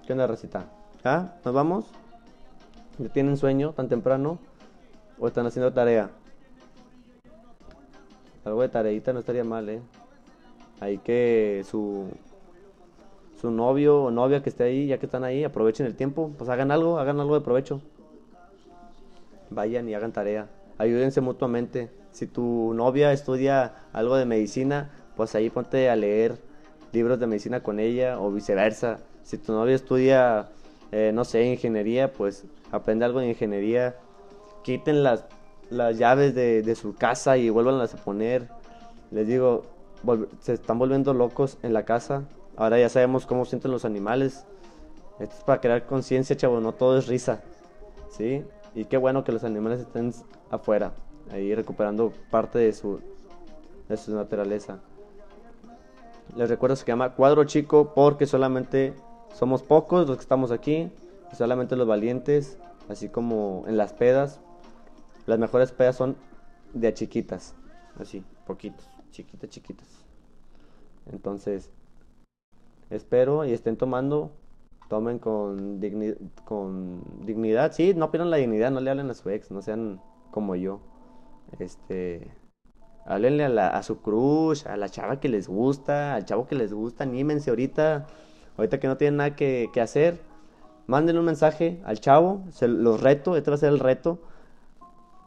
¿Qué 0.06 0.12
onda, 0.12 0.28
recita? 0.28 0.66
¿Ah? 1.06 1.36
¿Nos 1.46 1.54
vamos? 1.54 1.86
¿Ya 2.98 3.08
tienen 3.08 3.38
sueño 3.38 3.72
tan 3.72 3.88
temprano? 3.88 4.38
¿O 5.18 5.28
están 5.28 5.46
haciendo 5.46 5.72
tarea? 5.72 6.10
Algo 8.44 8.62
de 8.62 8.68
tareita 8.68 9.14
no 9.14 9.20
estaría 9.20 9.46
mal, 9.46 9.70
¿eh? 9.70 9.82
Hay 10.82 10.98
que 10.98 11.64
su 11.66 12.10
su 13.40 13.50
novio 13.50 14.04
o 14.04 14.12
novia 14.12 14.44
que 14.44 14.50
esté 14.50 14.66
ahí, 14.66 14.88
ya 14.88 15.00
que 15.00 15.06
están 15.06 15.24
ahí, 15.24 15.46
aprovechen 15.46 15.86
el 15.86 15.96
tiempo, 15.96 16.32
pues 16.38 16.50
hagan 16.50 16.70
algo, 16.70 17.00
hagan 17.00 17.20
algo 17.22 17.36
de 17.36 17.42
provecho. 17.42 17.82
Vayan 19.50 19.88
y 19.88 19.94
hagan 19.94 20.12
tarea. 20.12 20.48
Ayúdense 20.78 21.22
mutuamente 21.22 21.90
si 22.12 22.28
tu 22.28 22.74
novia 22.74 23.14
estudia 23.14 23.74
algo 23.94 24.16
de 24.18 24.26
medicina, 24.26 24.92
pues 25.16 25.34
ahí 25.36 25.50
ponte 25.50 25.90
a 25.90 25.96
leer 25.96 26.38
libros 26.92 27.20
de 27.20 27.28
medicina 27.28 27.64
con 27.64 27.80
ella 27.80 28.20
o 28.20 28.32
viceversa. 28.32 29.00
Si 29.24 29.38
tu 29.38 29.54
novia 29.54 29.76
estudia, 29.76 30.50
eh, 30.92 31.12
no 31.14 31.24
sé, 31.24 31.46
ingeniería, 31.46 32.12
pues 32.12 32.46
aprende 32.72 33.06
algo 33.06 33.20
de 33.20 33.30
ingeniería. 33.30 33.96
Quiten 34.64 35.04
las, 35.04 35.26
las 35.70 35.98
llaves 35.98 36.36
de, 36.36 36.76
su 36.76 36.96
casa 36.96 37.38
y 37.38 37.50
vuélvanlas 37.50 37.94
a 37.94 37.98
poner. 37.98 38.50
Les 39.10 39.28
digo, 39.28 39.64
se 40.40 40.54
están 40.54 40.80
volviendo 40.80 41.14
locos 41.14 41.58
en 41.62 41.74
la 41.74 41.84
casa. 41.84 42.24
Ahora 42.56 42.80
ya 42.80 42.90
sabemos 42.90 43.26
cómo 43.26 43.46
sienten 43.46 43.72
los 43.72 43.86
animales. 43.86 44.46
Esto 45.20 45.36
es 45.38 45.44
para 45.44 45.62
crear 45.62 45.86
conciencia, 45.86 46.36
chavo, 46.36 46.60
no 46.60 46.74
todo 46.74 46.98
es 46.98 47.08
risa. 47.08 47.42
¿Sí? 48.10 48.44
Y 48.76 48.86
qué 48.86 48.98
bueno 48.98 49.24
que 49.24 49.32
los 49.32 49.44
animales 49.44 49.80
estén 49.82 50.14
afuera 50.50 50.94
ahí 51.32 51.54
recuperando 51.56 52.12
parte 52.30 52.60
de 52.60 52.74
su, 52.74 53.00
de 53.88 53.98
su 53.98 54.14
naturaleza. 54.16 54.80
Les 56.36 56.50
recuerdo 56.50 56.76
se 56.76 56.86
llama 56.86 57.14
Cuadro 57.14 57.44
Chico 57.44 57.94
porque 57.94 58.26
solamente 58.26 58.94
somos 59.34 59.64
pocos 59.64 60.08
los 60.08 60.18
que 60.18 60.22
estamos 60.22 60.52
aquí 60.52 60.92
solamente 61.36 61.76
los 61.76 61.88
valientes, 61.88 62.58
así 62.90 63.10
como 63.10 63.64
en 63.68 63.78
las 63.78 63.94
pedas. 63.94 64.40
Las 65.26 65.40
mejores 65.40 65.72
pedas 65.72 65.96
son 65.96 66.16
de 66.74 66.94
chiquitas, 66.94 67.54
así, 68.00 68.24
poquitos, 68.46 68.88
chiquitas, 69.12 69.50
chiquitas. 69.50 70.06
Entonces, 71.12 71.72
espero 72.90 73.46
y 73.46 73.52
estén 73.52 73.78
tomando, 73.78 74.32
tomen 74.90 75.20
con, 75.20 75.80
con 76.46 77.04
dignidad. 77.26 77.74
Sí, 77.74 77.94
no 77.94 78.12
pierdan 78.12 78.32
la 78.32 78.38
dignidad, 78.38 78.72
no 78.72 78.80
le 78.80 78.90
hablen 78.90 79.10
a 79.10 79.14
su 79.14 79.30
ex, 79.30 79.52
no 79.52 79.62
sean 79.62 80.02
como 80.32 80.56
yo. 80.56 80.80
Este, 81.60 82.32
Háblenle 83.06 83.46
a, 83.46 83.50
la, 83.50 83.68
a 83.70 83.84
su 83.84 84.02
crush, 84.02 84.68
a 84.68 84.78
la 84.78 84.90
chava 84.90 85.20
que 85.20 85.28
les 85.28 85.48
gusta, 85.48 86.14
al 86.14 86.26
chavo 86.26 86.48
que 86.48 86.56
les 86.56 86.72
gusta, 86.74 87.04
anímense 87.04 87.50
ahorita. 87.50 88.08
Ahorita 88.58 88.80
que 88.80 88.88
no 88.88 88.98
tienen 88.98 89.18
nada 89.18 89.36
que, 89.36 89.70
hacer, 89.82 90.20
manden 90.86 91.18
un 91.18 91.26
mensaje 91.26 91.82
al 91.84 92.00
chavo, 92.00 92.44
se 92.52 92.68
los 92.68 93.02
reto, 93.02 93.36
este 93.36 93.50
va 93.50 93.56
a 93.56 93.58
ser 93.58 93.70
el 93.70 93.80
reto. 93.80 94.20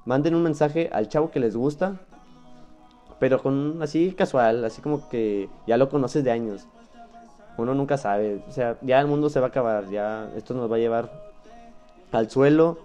Manden 0.05 0.35
un 0.35 0.43
mensaje 0.43 0.91
al 0.93 1.09
chavo 1.09 1.31
que 1.31 1.41
les 1.41 1.57
gusta, 1.57 2.01
pero 3.25 3.41
con 3.41 3.83
así 3.83 4.13
casual, 4.13 4.63
así 4.67 4.83
como 4.83 5.09
que 5.09 5.49
ya 5.67 5.79
lo 5.79 5.89
conoces 5.89 6.23
de 6.23 6.31
años. 6.31 6.67
Uno 7.57 7.75
nunca 7.75 7.97
sabe, 7.97 8.43
o 8.47 8.53
sea, 8.53 8.77
ya 8.83 9.01
el 9.01 9.07
mundo 9.07 9.31
se 9.31 9.41
va 9.41 9.47
a 9.47 9.49
acabar, 9.49 9.89
ya 9.89 10.31
esto 10.37 10.53
nos 10.53 10.71
va 10.71 10.77
a 10.77 10.79
llevar 10.79 11.11
al 12.13 12.29
suelo, 12.29 12.77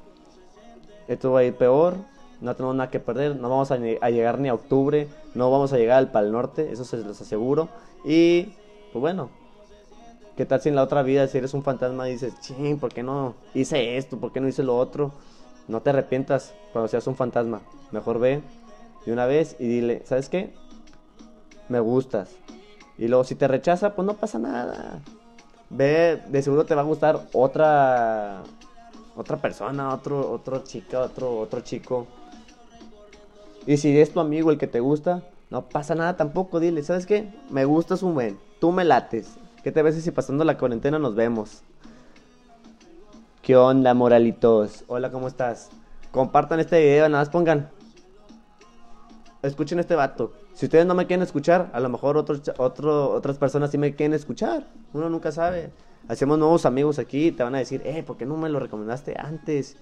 esto 1.10 1.34
va 1.34 1.42
a 1.42 1.44
ir 1.44 1.58
peor, 1.58 1.96
no 2.40 2.56
tenemos 2.56 2.74
nada 2.78 2.90
que 2.90 3.02
perder, 3.02 3.36
no 3.36 3.50
vamos 3.50 3.70
a, 3.72 3.74
a 3.74 4.10
llegar 4.12 4.40
ni 4.40 4.48
a 4.48 4.54
octubre, 4.54 5.10
no 5.36 5.52
vamos 5.52 5.74
a 5.74 5.78
llegar 5.78 5.98
al 5.98 6.10
Pal 6.10 6.32
Norte, 6.32 6.72
eso 6.72 6.86
se 6.86 6.96
los 6.96 7.20
aseguro. 7.20 7.68
Y 8.06 8.54
pues 8.94 9.02
bueno, 9.02 9.30
¿qué 10.38 10.46
tal 10.46 10.62
si 10.62 10.70
en 10.70 10.76
la 10.76 10.84
otra 10.84 11.04
vida, 11.04 11.28
si 11.28 11.38
eres 11.38 11.54
un 11.54 11.64
fantasma, 11.64 12.06
dices, 12.06 12.40
ching, 12.40 12.80
¿por 12.80 12.94
qué 12.94 13.04
no 13.04 13.34
hice 13.54 13.98
esto? 13.98 14.18
¿Por 14.18 14.32
qué 14.32 14.40
no 14.40 14.48
hice 14.48 14.64
lo 14.64 14.78
otro? 14.78 15.12
No 15.68 15.82
te 15.82 15.90
arrepientas 15.90 16.54
cuando 16.72 16.88
seas 16.88 17.08
un 17.08 17.18
fantasma, 17.18 17.60
mejor 17.92 18.20
ve 18.20 18.42
de 19.06 19.14
una 19.14 19.26
vez 19.26 19.56
y 19.60 19.68
dile, 19.68 20.02
¿sabes 20.06 20.30
qué? 20.30 20.54
Me 21.68 21.80
gustas. 21.80 22.30
Y 22.98 23.08
luego 23.08 23.24
si 23.24 23.36
te 23.36 23.48
rechaza, 23.48 23.96
pues 23.96 24.06
no 24.06 24.16
pasa 24.16 24.40
nada. 24.40 25.00
Ve, 25.70 26.22
de 26.28 26.42
seguro 26.42 26.66
te 26.66 26.76
va 26.76 26.82
a 26.82 26.86
gustar 26.86 27.28
otra 27.34 28.44
otra 29.16 29.38
persona, 29.38 29.94
otro 29.94 30.32
otro 30.32 30.64
chica, 30.64 31.02
otro 31.02 31.38
otro 31.40 31.62
chico 31.62 32.08
y 33.70 33.78
si 33.78 34.00
es 34.00 34.12
tu 34.12 34.20
amigo 34.20 34.50
el 34.52 34.58
que 34.58 34.66
te 34.66 34.80
gusta, 34.80 35.22
no 35.50 35.70
pasa 35.70 35.96
nada 35.96 36.18
tampoco. 36.18 36.60
Dile, 36.60 36.82
¿sabes 36.84 37.06
qué? 37.06 37.32
Me 37.52 37.66
gustas 37.66 38.02
un 38.02 38.14
buen. 38.14 38.40
Tú 38.60 38.72
me 38.72 38.84
lates. 38.84 39.36
¿Qué 39.64 39.72
te 39.72 39.84
ves 39.84 40.02
si 40.02 40.10
pasando 40.10 40.44
la 40.44 40.58
cuarentena 40.58 40.98
nos 40.98 41.14
vemos? 41.14 41.62
¿Qué 43.44 43.56
onda, 43.56 43.94
moralitos? 43.94 44.86
Hola, 44.88 45.12
¿cómo 45.12 45.28
estás? 45.28 45.70
Compartan 46.12 46.60
este 46.60 46.80
video, 46.80 47.10
nada 47.10 47.22
más 47.22 47.30
pongan. 47.30 47.70
Escuchen 49.42 49.80
este 49.80 49.96
vato. 49.96 50.34
Si 50.54 50.66
ustedes 50.66 50.86
no 50.86 50.96
me 50.96 51.08
quieren 51.08 51.24
escuchar, 51.24 51.70
a 51.74 51.80
lo 51.80 51.88
mejor 51.88 52.18
otros, 52.18 52.42
otro, 52.58 53.12
otras 53.12 53.38
personas 53.38 53.72
sí 53.72 53.78
me 53.78 53.96
quieren 53.96 54.14
escuchar. 54.14 54.68
Uno 54.94 55.10
nunca 55.10 55.32
sabe. 55.32 55.72
Hacemos 56.10 56.38
nuevos 56.38 56.66
amigos 56.66 57.00
aquí, 57.00 57.32
te 57.32 57.44
van 57.44 57.56
a 57.56 57.60
decir, 57.60 57.82
eh, 57.86 58.04
¿por 58.04 58.18
qué 58.18 58.26
no 58.26 58.36
me 58.36 58.50
lo 58.50 58.60
recomendaste 58.60 59.16
antes? 59.18 59.78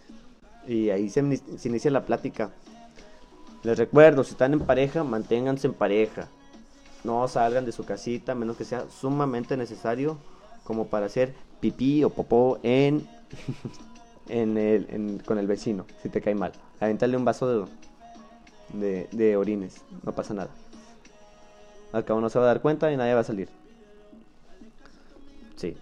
Y 0.67 0.89
ahí 0.89 1.09
se, 1.09 1.21
inicia 1.63 1.89
la 1.89 2.05
plática. 2.05 2.51
Les 3.63 3.77
recuerdo, 3.77 4.23
si 4.23 4.31
están 4.31 4.53
en 4.53 4.59
pareja, 4.59 5.03
manténganse 5.03 5.67
en 5.67 5.73
pareja. 5.73 6.27
No 7.03 7.27
salgan 7.27 7.65
de 7.65 7.71
su 7.71 7.83
casita, 7.85 8.33
a 8.33 8.35
menos 8.35 8.57
que 8.57 8.65
sea 8.65 8.85
sumamente 8.89 9.57
necesario, 9.57 10.17
como 10.65 10.87
para 10.87 11.07
hacer 11.07 11.33
pipí 11.61 12.03
o 12.03 12.09
popó 12.09 12.59
en, 12.61 13.07
en 14.29 14.57
el, 14.57 15.23
con 15.25 15.39
el 15.39 15.47
vecino, 15.47 15.85
si 16.03 16.09
te 16.09 16.21
cae 16.21 16.35
mal. 16.35 16.51
Aventarle 16.79 17.17
un 17.17 17.25
vaso 17.25 17.47
de, 17.47 17.65
de, 18.73 19.37
orines, 19.37 19.81
no 20.03 20.13
pasa 20.13 20.33
nada. 20.33 20.49
Al 21.93 22.05
cabo 22.05 22.21
no 22.21 22.29
se 22.29 22.39
va 22.39 22.45
a 22.45 22.47
dar 22.47 22.61
cuenta 22.61 22.91
y 22.91 22.97
nadie 22.97 23.13
va 23.13 23.21
a 23.21 23.23
salir. 23.23 23.49
Sí. 25.55 25.75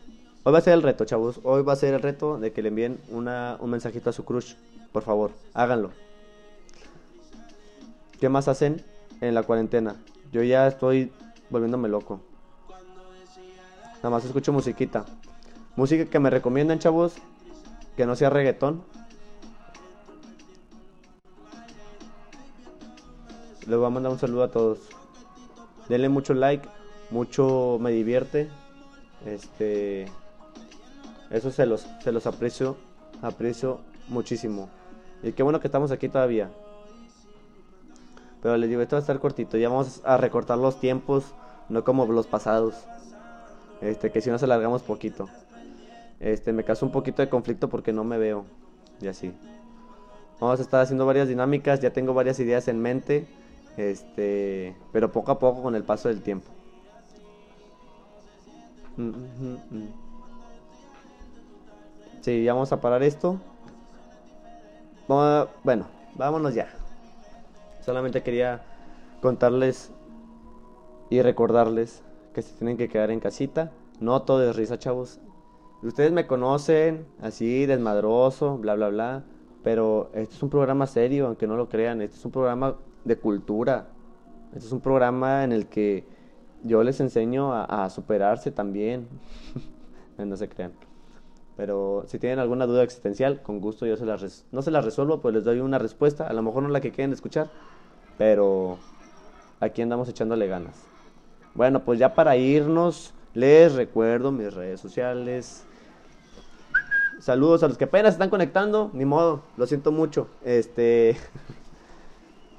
Hoy 0.44 0.54
va 0.54 0.60
a 0.60 0.62
ser 0.62 0.74
el 0.74 0.84
reto, 0.84 1.06
chavos. 1.06 1.40
Hoy 1.44 1.64
va 1.64 1.74
a 1.74 1.76
ser 1.76 1.94
el 1.96 2.02
reto 2.02 2.38
de 2.38 2.52
que 2.52 2.62
le 2.62 2.70
envíen 2.70 3.00
una, 3.10 3.58
un 3.60 3.72
mensajito 3.72 4.10
a 4.10 4.14
su 4.14 4.24
crush. 4.24 4.54
Por 4.92 5.04
favor, 5.04 5.32
háganlo. 5.54 5.92
¿Qué 8.20 8.30
más 8.30 8.48
hacen 8.48 8.84
en 9.22 9.34
la 9.34 9.44
cuarentena? 9.44 9.96
Yo 10.32 10.44
ya 10.44 10.68
estoy 10.68 11.12
volviéndome 11.50 11.90
loco. 11.90 12.22
Nada 13.98 14.10
más 14.12 14.26
escucho 14.26 14.54
musiquita. 14.54 15.06
Música 15.76 16.06
que 16.06 16.20
me 16.20 16.30
recomiendan, 16.30 16.80
chavos. 16.80 17.16
Que 17.98 18.06
no 18.06 18.16
sea 18.16 18.30
reggaetón. 18.30 18.84
Les 23.68 23.78
voy 23.78 23.88
a 23.88 23.90
mandar 23.90 24.12
un 24.12 24.20
saludo 24.20 24.44
a 24.44 24.52
todos. 24.52 24.80
Denle 25.90 26.10
mucho 26.10 26.34
like. 26.34 26.68
Mucho 27.10 27.78
me 27.80 27.92
divierte. 27.92 28.50
Este. 29.26 30.06
Eso 31.32 31.52
se 31.52 31.66
los, 31.66 31.88
se 32.04 32.12
los 32.12 32.28
aprecio. 32.28 32.78
Aprecio 33.22 33.80
muchísimo. 34.08 34.70
Y 35.24 35.32
qué 35.32 35.44
bueno 35.44 35.60
que 35.60 35.68
estamos 35.68 35.92
aquí 35.92 36.10
todavía. 36.10 36.52
Pero 38.42 38.58
les 38.58 38.70
digo, 38.70 38.82
esto 38.82 38.96
va 38.96 39.00
a 39.00 39.02
estar 39.02 39.20
cortito. 39.20 39.58
Ya 39.58 39.70
vamos 39.70 40.02
a 40.06 40.18
recortar 40.18 40.60
los 40.60 40.80
tiempos, 40.80 41.34
no 41.68 41.84
como 41.84 42.06
los 42.06 42.28
pasados. 42.28 42.76
Este, 43.82 44.12
que 44.12 44.22
si 44.22 44.30
nos 44.30 44.44
alargamos 44.44 44.84
poquito. 44.84 45.28
Este, 46.20 46.54
me 46.54 46.64
caso 46.64 46.86
un 46.86 46.92
poquito 46.92 47.24
de 47.24 47.30
conflicto 47.30 47.70
porque 47.70 47.92
no 47.92 48.04
me 48.04 48.20
veo. 48.20 48.46
Y 49.02 49.08
así. 49.08 49.34
Vamos 50.40 50.60
a 50.60 50.62
estar 50.62 50.82
haciendo 50.82 51.06
varias 51.06 51.28
dinámicas, 51.28 51.80
ya 51.80 51.92
tengo 51.92 52.14
varias 52.14 52.40
ideas 52.40 52.68
en 52.68 52.80
mente. 52.82 53.26
Este, 53.78 54.76
pero 54.92 55.12
poco 55.12 55.32
a 55.32 55.40
poco 55.40 55.62
con 55.62 55.76
el 55.76 55.84
paso 55.84 56.08
del 56.08 56.22
tiempo. 56.22 56.50
Mm, 58.98 59.10
mm, 59.10 59.58
mm, 59.72 59.88
sí, 62.22 62.44
ya 62.44 62.54
vamos 62.54 62.72
a 62.72 62.80
parar 62.80 63.04
esto. 63.04 63.38
Bueno, 65.08 65.88
vámonos 66.16 66.56
ya. 66.56 66.68
Solamente 67.82 68.24
quería 68.24 68.62
contarles 69.22 69.92
y 71.10 71.22
recordarles 71.22 72.02
que 72.34 72.42
se 72.42 72.56
tienen 72.56 72.78
que 72.78 72.90
quedar 72.90 73.12
en 73.12 73.20
casita. 73.20 73.72
No 74.00 74.24
todo 74.24 74.50
es 74.50 74.56
risa, 74.56 74.80
chavos. 74.80 75.20
Ustedes 75.84 76.12
me 76.12 76.26
conocen 76.26 77.06
así, 77.22 77.66
desmadroso, 77.66 78.58
bla, 78.58 78.76
bla, 78.76 78.90
bla. 78.90 79.24
Pero 79.64 80.10
este 80.14 80.36
es 80.36 80.44
un 80.44 80.50
programa 80.50 80.88
serio, 80.88 81.28
aunque 81.28 81.48
no 81.48 81.56
lo 81.56 81.70
crean. 81.70 82.02
Este 82.02 82.18
es 82.18 82.26
un 82.26 82.32
programa 82.32 82.76
de 83.06 83.16
cultura. 83.18 83.88
Este 84.54 84.66
es 84.66 84.72
un 84.72 84.82
programa 84.82 85.44
en 85.44 85.52
el 85.52 85.68
que 85.68 86.06
yo 86.64 86.84
les 86.84 87.00
enseño 87.00 87.54
a, 87.54 87.90
superarse 87.90 88.52
también. 88.52 89.08
no 90.18 90.36
se 90.36 90.50
crean. 90.50 90.74
Pero 91.56 92.04
si 92.08 92.20
tienen 92.20 92.40
alguna 92.40 92.66
duda 92.66 92.84
existencial, 92.84 93.42
con 93.42 93.62
gusto 93.62 93.86
yo 93.86 93.96
se 93.96 94.06
las 94.06 94.46
no 94.52 94.62
se 94.62 94.72
las 94.72 94.84
resuelvo, 94.84 95.22
pues 95.22 95.34
les 95.34 95.46
doy 95.46 95.60
una 95.60 95.78
respuesta. 95.80 96.28
A 96.28 96.34
lo 96.34 96.42
mejor 96.42 96.64
no 96.64 96.70
la 96.70 96.82
que 96.82 96.92
quieren 96.92 97.14
escuchar, 97.14 97.50
pero 98.18 98.78
aquí 99.62 99.82
andamos 99.82 100.10
echándole 100.10 100.48
ganas. 100.48 100.84
Bueno, 101.54 101.86
pues 101.86 102.00
ya 102.00 102.14
para 102.14 102.36
irnos, 102.36 103.14
les 103.34 103.74
recuerdo 103.74 104.32
mis 104.32 104.54
redes 104.54 104.82
sociales. 104.82 105.66
Saludos 107.20 107.64
a 107.64 107.70
los 107.70 107.78
que 107.78 107.86
apenas 107.86 108.14
están 108.14 108.30
conectando, 108.30 108.92
ni 108.94 109.06
modo, 109.06 109.44
lo 109.56 109.66
siento 109.66 109.92
mucho. 109.94 110.28
Este, 110.44 111.16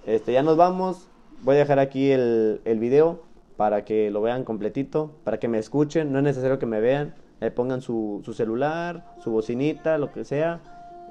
este 0.06 0.32
ya 0.32 0.42
nos 0.42 0.56
vamos. 0.56 1.08
Voy 1.42 1.56
a 1.56 1.58
dejar 1.58 1.78
aquí 1.78 2.10
el, 2.10 2.62
el 2.64 2.78
video 2.78 3.22
para 3.56 3.84
que 3.84 4.10
lo 4.10 4.22
vean 4.22 4.44
completito, 4.44 5.12
para 5.24 5.38
que 5.38 5.48
me 5.48 5.58
escuchen. 5.58 6.12
No 6.12 6.18
es 6.18 6.24
necesario 6.24 6.58
que 6.58 6.66
me 6.66 6.80
vean. 6.80 7.14
Eh, 7.40 7.50
pongan 7.50 7.82
su, 7.82 8.22
su 8.24 8.32
celular, 8.32 9.14
su 9.22 9.30
bocinita, 9.30 9.98
lo 9.98 10.10
que 10.10 10.24
sea, 10.24 10.60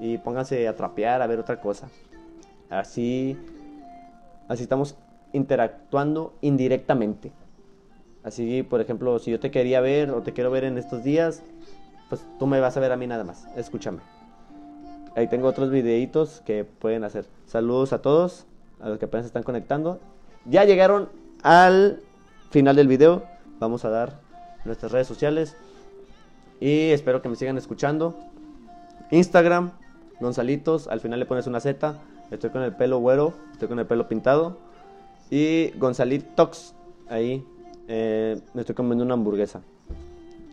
y 0.00 0.18
pónganse 0.18 0.66
a 0.66 0.74
trapear, 0.74 1.22
a 1.22 1.28
ver 1.28 1.38
otra 1.38 1.60
cosa. 1.60 1.88
Así 2.68 3.38
Así 4.48 4.62
estamos 4.62 4.96
interactuando 5.32 6.34
indirectamente. 6.40 7.32
Así, 8.22 8.62
por 8.62 8.80
ejemplo, 8.80 9.18
si 9.18 9.30
yo 9.30 9.40
te 9.40 9.50
quería 9.50 9.80
ver 9.80 10.10
o 10.10 10.22
te 10.22 10.32
quiero 10.32 10.50
ver 10.50 10.64
en 10.64 10.78
estos 10.78 11.02
días, 11.04 11.42
pues 12.08 12.24
tú 12.38 12.46
me 12.46 12.60
vas 12.60 12.76
a 12.76 12.80
ver 12.80 12.92
a 12.92 12.96
mí 12.96 13.06
nada 13.06 13.24
más. 13.24 13.46
Escúchame. 13.56 14.00
Ahí 15.16 15.28
tengo 15.28 15.48
otros 15.48 15.70
videitos 15.70 16.42
que 16.44 16.64
pueden 16.64 17.04
hacer. 17.04 17.26
Saludos 17.46 17.92
a 17.92 18.02
todos, 18.02 18.46
a 18.80 18.88
los 18.88 18.98
que 18.98 19.06
apenas 19.06 19.26
están 19.26 19.42
conectando. 19.42 20.00
Ya 20.44 20.64
llegaron 20.64 21.08
al 21.42 22.02
final 22.50 22.76
del 22.76 22.88
video. 22.88 23.24
Vamos 23.58 23.84
a 23.84 23.90
dar 23.90 24.20
nuestras 24.64 24.92
redes 24.92 25.06
sociales. 25.06 25.56
Y 26.60 26.90
espero 26.90 27.22
que 27.22 27.28
me 27.28 27.36
sigan 27.36 27.58
escuchando. 27.58 28.16
Instagram, 29.10 29.72
Gonzalitos, 30.20 30.88
al 30.88 31.00
final 31.00 31.20
le 31.20 31.26
pones 31.26 31.46
una 31.46 31.60
Z. 31.60 32.00
Estoy 32.30 32.50
con 32.50 32.62
el 32.62 32.74
pelo 32.74 32.98
güero, 32.98 33.34
estoy 33.52 33.68
con 33.68 33.78
el 33.78 33.86
pelo 33.86 34.08
pintado. 34.08 34.58
Y 35.30 35.70
Gonzalitox, 35.78 36.74
ahí 37.08 37.44
eh, 37.88 38.40
me 38.54 38.62
estoy 38.62 38.74
comiendo 38.74 39.04
una 39.04 39.14
hamburguesa. 39.14 39.62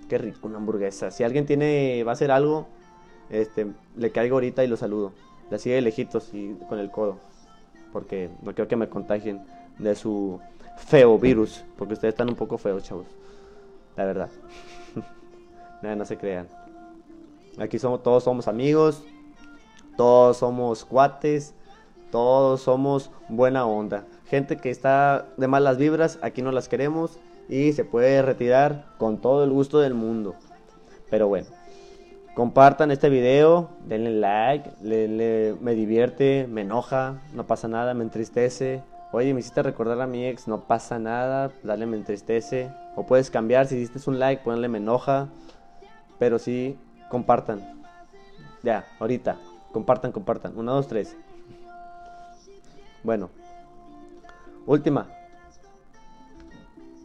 Qué 0.10 0.18
rico 0.18 0.48
una 0.48 0.58
hamburguesa. 0.58 1.12
Si 1.12 1.24
alguien 1.24 1.46
tiene, 1.46 2.04
va 2.04 2.12
a 2.12 2.14
hacer 2.14 2.32
algo, 2.32 2.68
este, 3.30 3.68
le 3.96 4.12
caigo 4.12 4.36
ahorita 4.36 4.64
y 4.64 4.68
lo 4.68 4.78
saludo. 4.78 5.14
La 5.50 5.58
sigue 5.58 5.82
lejitos 5.82 6.34
y 6.34 6.56
con 6.70 6.80
el 6.80 6.92
codo. 6.92 7.18
Porque 7.94 8.30
no 8.42 8.54
quiero 8.54 8.68
que 8.68 8.76
me 8.76 8.90
contagien 8.90 9.46
de 9.78 9.96
su 9.96 10.42
feo 10.78 11.18
virus. 11.18 11.64
Porque 11.78 11.94
ustedes 11.94 12.14
están 12.14 12.30
un 12.30 12.36
poco 12.36 12.58
feos, 12.58 12.84
chavos. 12.84 13.06
La 13.96 14.04
verdad. 14.04 14.30
Nada, 15.82 15.96
no 15.96 16.06
se 16.06 16.18
crean. 16.18 16.48
Aquí 17.58 17.80
somos, 17.80 18.04
todos 18.04 18.24
somos 18.24 18.50
amigos. 18.50 19.04
Todos 19.96 20.38
somos 20.38 20.84
cuates 20.84 21.54
todos 22.14 22.62
somos 22.62 23.10
buena 23.28 23.66
onda. 23.66 24.06
gente 24.28 24.58
que 24.58 24.70
está 24.70 25.30
de 25.36 25.48
malas 25.48 25.80
vibras, 25.80 26.20
aquí 26.22 26.44
no 26.44 26.52
las 26.52 26.70
queremos 26.70 27.18
y 27.50 27.74
se 27.74 27.86
puede 27.86 28.22
retirar 28.22 28.86
con 29.00 29.18
todo 29.18 29.44
el 29.44 29.50
gusto 29.50 29.80
del 29.80 29.96
mundo. 29.96 30.36
Pero 31.10 31.28
bueno, 31.28 31.48
compartan 32.34 32.92
este 32.92 33.10
video, 33.10 33.70
denle 33.86 34.12
like, 34.12 34.72
me 34.82 35.76
divierte, 35.76 36.48
me 36.48 36.62
enoja, 36.62 37.22
no 37.34 37.46
pasa 37.46 37.68
nada, 37.68 37.94
me 37.94 38.04
entristece. 38.04 38.84
Oye, 39.12 39.34
me 39.34 39.42
hiciste 39.42 39.62
recordar 39.62 40.02
a 40.02 40.08
mi 40.08 40.26
ex, 40.26 40.48
no 40.48 40.62
pasa 40.62 40.98
nada, 40.98 41.52
dale 41.62 41.86
me 41.86 41.98
entristece. 41.98 42.72
O 42.96 43.06
puedes 43.06 43.30
cambiar, 43.30 43.68
si 43.68 43.76
diste 43.76 44.00
un 44.10 44.18
like, 44.18 44.44
ponle 44.44 44.68
me 44.68 44.80
enoja. 44.80 45.30
Pero 46.18 46.40
sí, 46.40 46.78
compartan. 47.10 47.84
Ya, 48.64 48.86
ahorita. 49.00 49.38
Compartan, 49.72 50.12
compartan. 50.12 50.58
Una, 50.58 50.72
dos, 50.72 50.88
tres. 50.88 51.16
Bueno. 53.04 53.30
Última. 54.66 55.08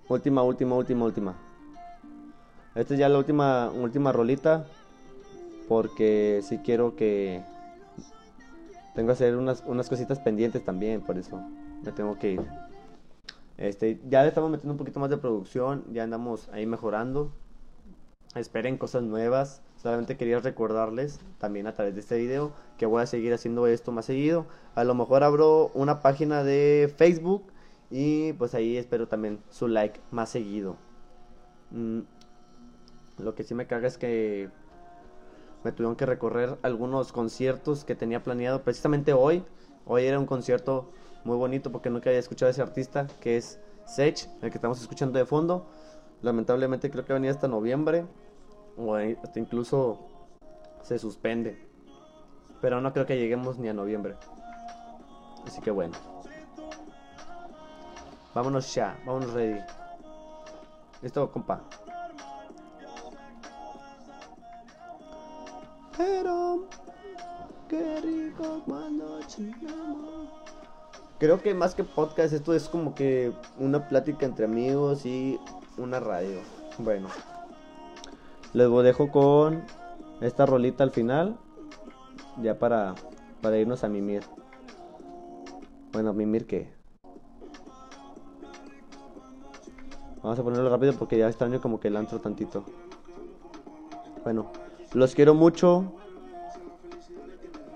Última, 0.08 0.42
última, 0.42 0.76
última, 0.76 1.04
última. 1.04 1.34
Esta 2.74 2.94
es 2.94 3.00
ya 3.00 3.08
la 3.08 3.18
última, 3.18 3.70
última 3.70 4.12
rolita. 4.12 4.64
Porque 5.68 6.40
sí 6.42 6.58
quiero 6.58 6.96
que... 6.96 7.42
Tengo 8.94 9.08
que 9.08 9.12
hacer 9.12 9.36
unas, 9.36 9.62
unas 9.66 9.88
cositas 9.88 10.18
pendientes 10.18 10.64
también, 10.64 11.02
por 11.02 11.18
eso 11.18 11.40
me 11.84 11.92
tengo 11.92 12.18
que 12.18 12.32
ir. 12.32 12.40
Este, 13.56 14.00
ya 14.08 14.22
le 14.22 14.28
estamos 14.28 14.50
metiendo 14.50 14.72
un 14.72 14.78
poquito 14.78 15.00
más 15.00 15.10
de 15.10 15.18
producción, 15.18 15.84
ya 15.92 16.04
andamos 16.04 16.48
ahí 16.52 16.66
mejorando. 16.66 17.32
Esperen 18.34 18.76
cosas 18.78 19.02
nuevas. 19.02 19.62
Solamente 19.76 20.16
quería 20.16 20.38
recordarles 20.38 21.20
también 21.38 21.66
a 21.66 21.74
través 21.74 21.94
de 21.94 22.00
este 22.00 22.18
video 22.18 22.52
que 22.76 22.86
voy 22.86 23.02
a 23.02 23.06
seguir 23.06 23.32
haciendo 23.32 23.66
esto 23.66 23.92
más 23.92 24.04
seguido. 24.04 24.46
A 24.74 24.84
lo 24.84 24.94
mejor 24.94 25.24
abro 25.24 25.70
una 25.74 26.02
página 26.02 26.44
de 26.44 26.92
Facebook 26.96 27.44
y 27.90 28.32
pues 28.34 28.54
ahí 28.54 28.76
espero 28.76 29.08
también 29.08 29.40
su 29.50 29.66
like 29.66 30.00
más 30.10 30.30
seguido. 30.30 30.76
Mm, 31.70 32.00
lo 33.18 33.34
que 33.34 33.44
sí 33.44 33.54
me 33.54 33.66
caga 33.66 33.88
es 33.88 33.98
que 33.98 34.50
me 35.64 35.72
tuvieron 35.72 35.96
que 35.96 36.06
recorrer 36.06 36.58
algunos 36.62 37.12
conciertos 37.12 37.84
que 37.84 37.94
tenía 37.94 38.22
planeado 38.22 38.62
precisamente 38.62 39.12
hoy. 39.12 39.44
Hoy 39.86 40.04
era 40.04 40.18
un 40.18 40.26
concierto 40.26 40.90
muy 41.24 41.36
bonito 41.36 41.72
porque 41.72 41.90
nunca 41.90 42.10
había 42.10 42.20
escuchado 42.20 42.48
a 42.48 42.50
ese 42.50 42.62
artista 42.62 43.06
que 43.20 43.36
es 43.36 43.60
Sech, 43.86 44.28
el 44.42 44.50
que 44.50 44.58
estamos 44.58 44.80
escuchando 44.80 45.18
de 45.18 45.26
fondo. 45.26 45.66
Lamentablemente 46.22 46.90
creo 46.90 47.04
que 47.04 47.12
venía 47.12 47.30
hasta 47.30 47.48
noviembre 47.48 48.04
o 48.76 48.94
hasta 48.94 49.38
incluso 49.38 49.98
se 50.82 50.98
suspende. 50.98 51.66
Pero 52.60 52.80
no 52.80 52.92
creo 52.92 53.06
que 53.06 53.16
lleguemos 53.16 53.58
ni 53.58 53.68
a 53.68 53.72
noviembre. 53.72 54.16
Así 55.46 55.60
que 55.60 55.70
bueno. 55.70 55.94
Vámonos 58.34 58.74
ya, 58.74 58.98
vámonos 59.06 59.32
ready. 59.32 59.60
Listo, 61.02 61.30
compa. 61.30 61.62
Qué 67.68 68.00
rico 68.00 68.62
cuando. 68.66 69.18
Creo 71.18 71.42
que 71.42 71.54
más 71.54 71.74
que 71.74 71.84
podcast, 71.84 72.32
esto 72.32 72.54
es 72.54 72.68
como 72.68 72.94
que 72.94 73.32
una 73.58 73.88
plática 73.88 74.24
entre 74.24 74.44
amigos 74.44 75.04
y 75.04 75.38
una 75.76 76.00
radio. 76.00 76.40
Bueno, 76.78 77.08
les 78.52 78.70
dejo 78.84 79.10
con 79.10 79.64
esta 80.20 80.46
rolita 80.46 80.84
al 80.84 80.90
final, 80.90 81.36
ya 82.40 82.58
para, 82.58 82.94
para 83.42 83.58
irnos 83.58 83.84
a 83.84 83.88
mimir. 83.88 84.22
Bueno, 85.92 86.12
mimir 86.12 86.46
qué. 86.46 86.70
Vamos 90.22 90.38
a 90.38 90.42
ponerlo 90.42 90.68
rápido 90.68 90.92
porque 90.94 91.18
ya 91.18 91.28
extraño 91.28 91.60
como 91.60 91.80
que 91.80 91.88
el 91.88 91.96
antro 91.96 92.20
tantito. 92.20 92.64
Bueno, 94.22 94.52
los 94.92 95.14
quiero 95.14 95.34
mucho. 95.34 95.94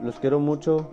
Los 0.03 0.19
quiero 0.19 0.41
mucho. 0.41 0.91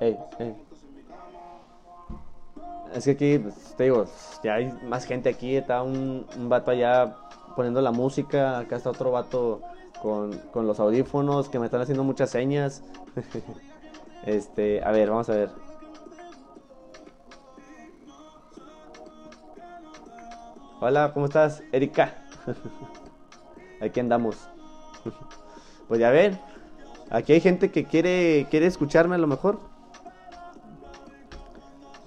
Es 2.94 3.04
que 3.04 3.10
aquí, 3.12 3.38
pues, 3.38 3.54
te 3.76 3.84
digo, 3.84 4.06
ya 4.42 4.54
hay 4.54 4.72
más 4.88 5.04
gente 5.04 5.28
aquí. 5.28 5.56
Está 5.56 5.82
un, 5.82 6.26
un 6.36 6.48
vato 6.48 6.70
allá 6.70 7.16
poniendo 7.54 7.80
la 7.80 7.92
música. 7.92 8.58
Acá 8.58 8.76
está 8.76 8.90
otro 8.90 9.10
vato 9.12 9.60
con, 10.00 10.36
con 10.52 10.66
los 10.66 10.80
audífonos 10.80 11.48
que 11.48 11.58
me 11.58 11.66
están 11.66 11.80
haciendo 11.80 12.02
muchas 12.04 12.30
señas. 12.30 12.82
este, 14.26 14.82
a 14.82 14.90
ver, 14.90 15.10
vamos 15.10 15.28
a 15.28 15.34
ver. 15.34 15.67
Hola, 20.80 21.10
¿cómo 21.12 21.26
estás, 21.26 21.64
Erika? 21.72 22.14
Aquí 23.80 24.00
andamos. 24.00 24.36
Pues 25.88 26.00
ya 26.00 26.10
ven, 26.10 26.38
aquí 27.08 27.32
hay 27.32 27.40
gente 27.40 27.70
que 27.70 27.84
quiere 27.84 28.46
quiere 28.50 28.66
escucharme 28.66 29.14
a 29.14 29.18
lo 29.18 29.26
mejor. 29.26 29.58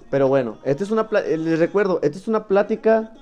Pero 0.08 0.28
bueno, 0.28 0.58
esta 0.62 0.84
es 0.84 0.92
una 0.92 1.08
eh, 1.24 1.36
les 1.36 1.58
recuerdo, 1.58 1.98
esta 2.00 2.16
es 2.16 2.28
una 2.28 2.46
plática. 2.46 3.12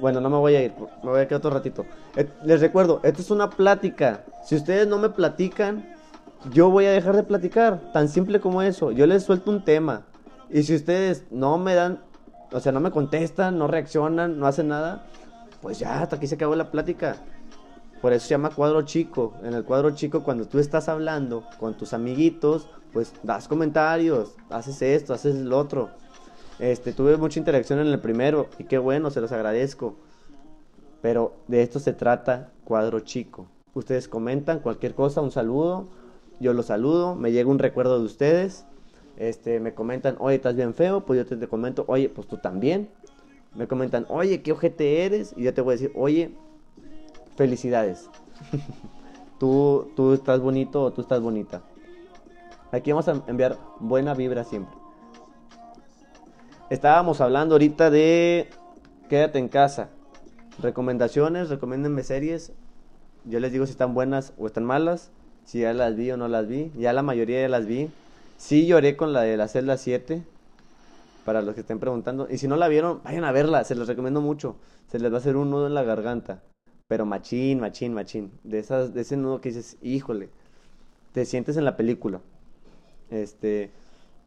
Bueno, 0.00 0.22
no 0.22 0.30
me 0.30 0.38
voy 0.38 0.54
a 0.54 0.62
ir, 0.62 0.72
me 1.02 1.10
voy 1.10 1.20
a 1.20 1.28
quedar 1.28 1.40
otro 1.40 1.50
ratito. 1.50 1.84
Eh, 2.16 2.26
les 2.42 2.62
recuerdo, 2.62 3.00
esta 3.02 3.20
es 3.20 3.30
una 3.30 3.50
plática. 3.50 4.24
Si 4.46 4.56
ustedes 4.56 4.88
no 4.88 4.96
me 4.96 5.10
platican, 5.10 5.86
yo 6.54 6.70
voy 6.70 6.86
a 6.86 6.92
dejar 6.92 7.14
de 7.14 7.22
platicar. 7.22 7.92
Tan 7.92 8.08
simple 8.08 8.40
como 8.40 8.62
eso. 8.62 8.92
Yo 8.92 9.06
les 9.06 9.24
suelto 9.24 9.50
un 9.50 9.62
tema. 9.62 10.06
Y 10.48 10.62
si 10.62 10.74
ustedes 10.74 11.26
no 11.30 11.58
me 11.58 11.74
dan, 11.74 12.00
o 12.52 12.60
sea, 12.60 12.72
no 12.72 12.80
me 12.80 12.90
contestan, 12.90 13.58
no 13.58 13.66
reaccionan, 13.66 14.38
no 14.38 14.46
hacen 14.46 14.68
nada, 14.68 15.06
pues 15.60 15.78
ya, 15.78 16.02
hasta 16.02 16.16
aquí 16.16 16.26
se 16.26 16.36
acabó 16.36 16.54
la 16.54 16.70
plática. 16.70 17.16
Por 18.00 18.12
eso 18.12 18.26
se 18.26 18.30
llama 18.30 18.50
cuadro 18.50 18.82
chico. 18.82 19.34
En 19.42 19.54
el 19.54 19.64
cuadro 19.64 19.90
chico, 19.90 20.22
cuando 20.22 20.46
tú 20.46 20.58
estás 20.58 20.88
hablando 20.88 21.44
con 21.58 21.74
tus 21.74 21.92
amiguitos, 21.92 22.68
pues 22.92 23.12
das 23.22 23.48
comentarios, 23.48 24.36
haces 24.50 24.82
esto, 24.82 25.14
haces 25.14 25.34
lo 25.34 25.58
otro. 25.58 25.90
Este, 26.58 26.92
tuve 26.92 27.16
mucha 27.16 27.38
interacción 27.38 27.80
en 27.80 27.88
el 27.88 28.00
primero 28.00 28.48
y 28.58 28.64
qué 28.64 28.78
bueno, 28.78 29.10
se 29.10 29.20
los 29.20 29.32
agradezco. 29.32 29.96
Pero 31.02 31.36
de 31.48 31.62
esto 31.62 31.80
se 31.80 31.92
trata 31.92 32.50
cuadro 32.64 33.00
chico. 33.00 33.46
Ustedes 33.74 34.08
comentan 34.08 34.60
cualquier 34.60 34.94
cosa, 34.94 35.20
un 35.20 35.30
saludo, 35.30 35.88
yo 36.40 36.52
los 36.52 36.66
saludo, 36.66 37.14
me 37.14 37.32
llega 37.32 37.50
un 37.50 37.58
recuerdo 37.58 37.98
de 37.98 38.04
ustedes. 38.04 38.64
Este, 39.18 39.58
me 39.58 39.74
comentan, 39.74 40.16
oye, 40.20 40.36
estás 40.36 40.54
bien 40.54 40.74
feo, 40.74 41.04
pues 41.04 41.18
yo 41.18 41.26
te, 41.26 41.36
te 41.36 41.48
comento, 41.48 41.84
oye, 41.88 42.08
pues 42.08 42.28
tú 42.28 42.36
también. 42.36 42.88
Me 43.54 43.66
comentan, 43.66 44.06
oye, 44.08 44.42
qué 44.42 44.52
ojete 44.52 45.04
eres, 45.04 45.34
y 45.36 45.42
yo 45.42 45.52
te 45.52 45.60
voy 45.60 45.72
a 45.72 45.76
decir, 45.76 45.92
oye, 45.96 46.30
felicidades. 47.36 48.08
tú, 49.40 49.90
tú 49.96 50.12
estás 50.12 50.40
bonito 50.40 50.82
o 50.82 50.92
tú 50.92 51.00
estás 51.00 51.20
bonita. 51.20 51.62
Aquí 52.70 52.92
vamos 52.92 53.08
a 53.08 53.22
enviar 53.26 53.58
buena 53.80 54.14
vibra 54.14 54.44
siempre. 54.44 54.76
Estábamos 56.70 57.20
hablando 57.20 57.54
ahorita 57.54 57.90
de 57.90 58.48
quédate 59.08 59.40
en 59.40 59.48
casa. 59.48 59.88
Recomendaciones, 60.60 61.48
recomiéndenme 61.48 62.04
series. 62.04 62.52
Yo 63.24 63.40
les 63.40 63.52
digo 63.52 63.66
si 63.66 63.72
están 63.72 63.94
buenas 63.94 64.32
o 64.38 64.46
están 64.46 64.64
malas. 64.64 65.10
Si 65.44 65.60
ya 65.60 65.72
las 65.72 65.96
vi 65.96 66.10
o 66.10 66.16
no 66.16 66.28
las 66.28 66.46
vi. 66.46 66.70
Ya 66.76 66.92
la 66.92 67.02
mayoría 67.02 67.40
ya 67.40 67.48
las 67.48 67.66
vi. 67.66 67.90
Sí 68.38 68.66
lloré 68.66 68.96
con 68.96 69.12
la 69.12 69.22
de 69.22 69.36
la 69.36 69.48
celda 69.48 69.76
7. 69.76 70.22
Para 71.24 71.42
los 71.42 71.54
que 71.54 71.60
estén 71.60 71.78
preguntando. 71.78 72.26
Y 72.30 72.38
si 72.38 72.48
no 72.48 72.56
la 72.56 72.68
vieron, 72.68 73.02
vayan 73.04 73.24
a 73.24 73.32
verla. 73.32 73.64
Se 73.64 73.74
les 73.74 73.86
recomiendo 73.86 74.22
mucho. 74.22 74.56
Se 74.86 74.98
les 74.98 75.12
va 75.12 75.16
a 75.16 75.18
hacer 75.18 75.36
un 75.36 75.50
nudo 75.50 75.66
en 75.66 75.74
la 75.74 75.82
garganta. 75.82 76.42
Pero 76.86 77.04
machín, 77.04 77.60
machín, 77.60 77.92
machín. 77.92 78.30
De, 78.44 78.60
esas, 78.60 78.94
de 78.94 79.02
ese 79.02 79.18
nudo 79.18 79.42
que 79.42 79.50
dices, 79.50 79.76
híjole. 79.82 80.30
Te 81.12 81.26
sientes 81.26 81.58
en 81.58 81.64
la 81.66 81.76
película. 81.76 82.20
Este. 83.10 83.70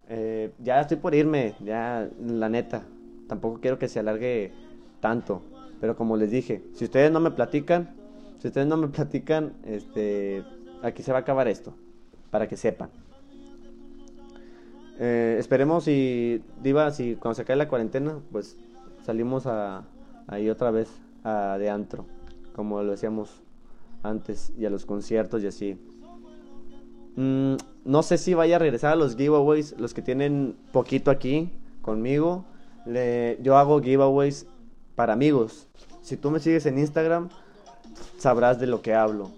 Eh, 0.09 0.51
ya 0.59 0.81
estoy 0.81 0.97
por 0.97 1.15
irme, 1.15 1.55
ya 1.61 2.07
la 2.19 2.49
neta. 2.49 2.83
Tampoco 3.29 3.61
quiero 3.61 3.79
que 3.79 3.87
se 3.87 3.99
alargue 3.99 4.51
tanto. 4.99 5.41
Pero 5.79 5.95
como 5.95 6.17
les 6.17 6.29
dije, 6.29 6.61
si 6.73 6.83
ustedes 6.83 7.11
no 7.11 7.21
me 7.21 7.31
platican, 7.31 7.95
si 8.39 8.47
ustedes 8.47 8.67
no 8.67 8.75
me 8.75 8.87
platican, 8.89 9.53
este, 9.65 10.43
aquí 10.83 11.01
se 11.01 11.13
va 11.13 11.19
a 11.19 11.21
acabar 11.21 11.47
esto. 11.47 11.73
Para 12.29 12.47
que 12.47 12.57
sepan. 12.57 12.91
Eh, 14.99 15.37
esperemos 15.39 15.85
si, 15.85 16.43
Diva, 16.61 16.91
si 16.91 17.15
cuando 17.15 17.35
se 17.35 17.45
cae 17.45 17.55
la 17.55 17.67
cuarentena, 17.67 18.19
pues 18.31 18.57
salimos 19.05 19.47
a, 19.47 19.83
ahí 20.27 20.49
otra 20.49 20.71
vez 20.71 20.89
a, 21.23 21.57
de 21.57 21.69
antro. 21.69 22.05
Como 22.53 22.81
lo 22.83 22.91
decíamos 22.91 23.41
antes. 24.03 24.51
Y 24.57 24.65
a 24.65 24.69
los 24.69 24.85
conciertos 24.85 25.43
y 25.43 25.47
así. 25.47 25.77
Mm, 27.15 27.55
no 27.83 28.03
sé 28.03 28.17
si 28.17 28.33
vaya 28.33 28.55
a 28.55 28.59
regresar 28.59 28.93
a 28.93 28.95
los 28.95 29.15
giveaways, 29.15 29.75
los 29.79 29.93
que 29.93 30.01
tienen 30.01 30.55
poquito 30.71 31.11
aquí 31.11 31.51
conmigo. 31.81 32.45
yo 32.85 33.57
hago 33.57 33.81
giveaways 33.81 34.45
para 34.95 35.13
amigos. 35.13 35.67
Si 36.01 36.17
tú 36.17 36.31
me 36.31 36.39
sigues 36.39 36.65
en 36.65 36.79
Instagram, 36.79 37.29
sabrás 38.17 38.59
de 38.59 38.67
lo 38.67 38.81
que 38.81 38.93
hablo. 38.93 39.31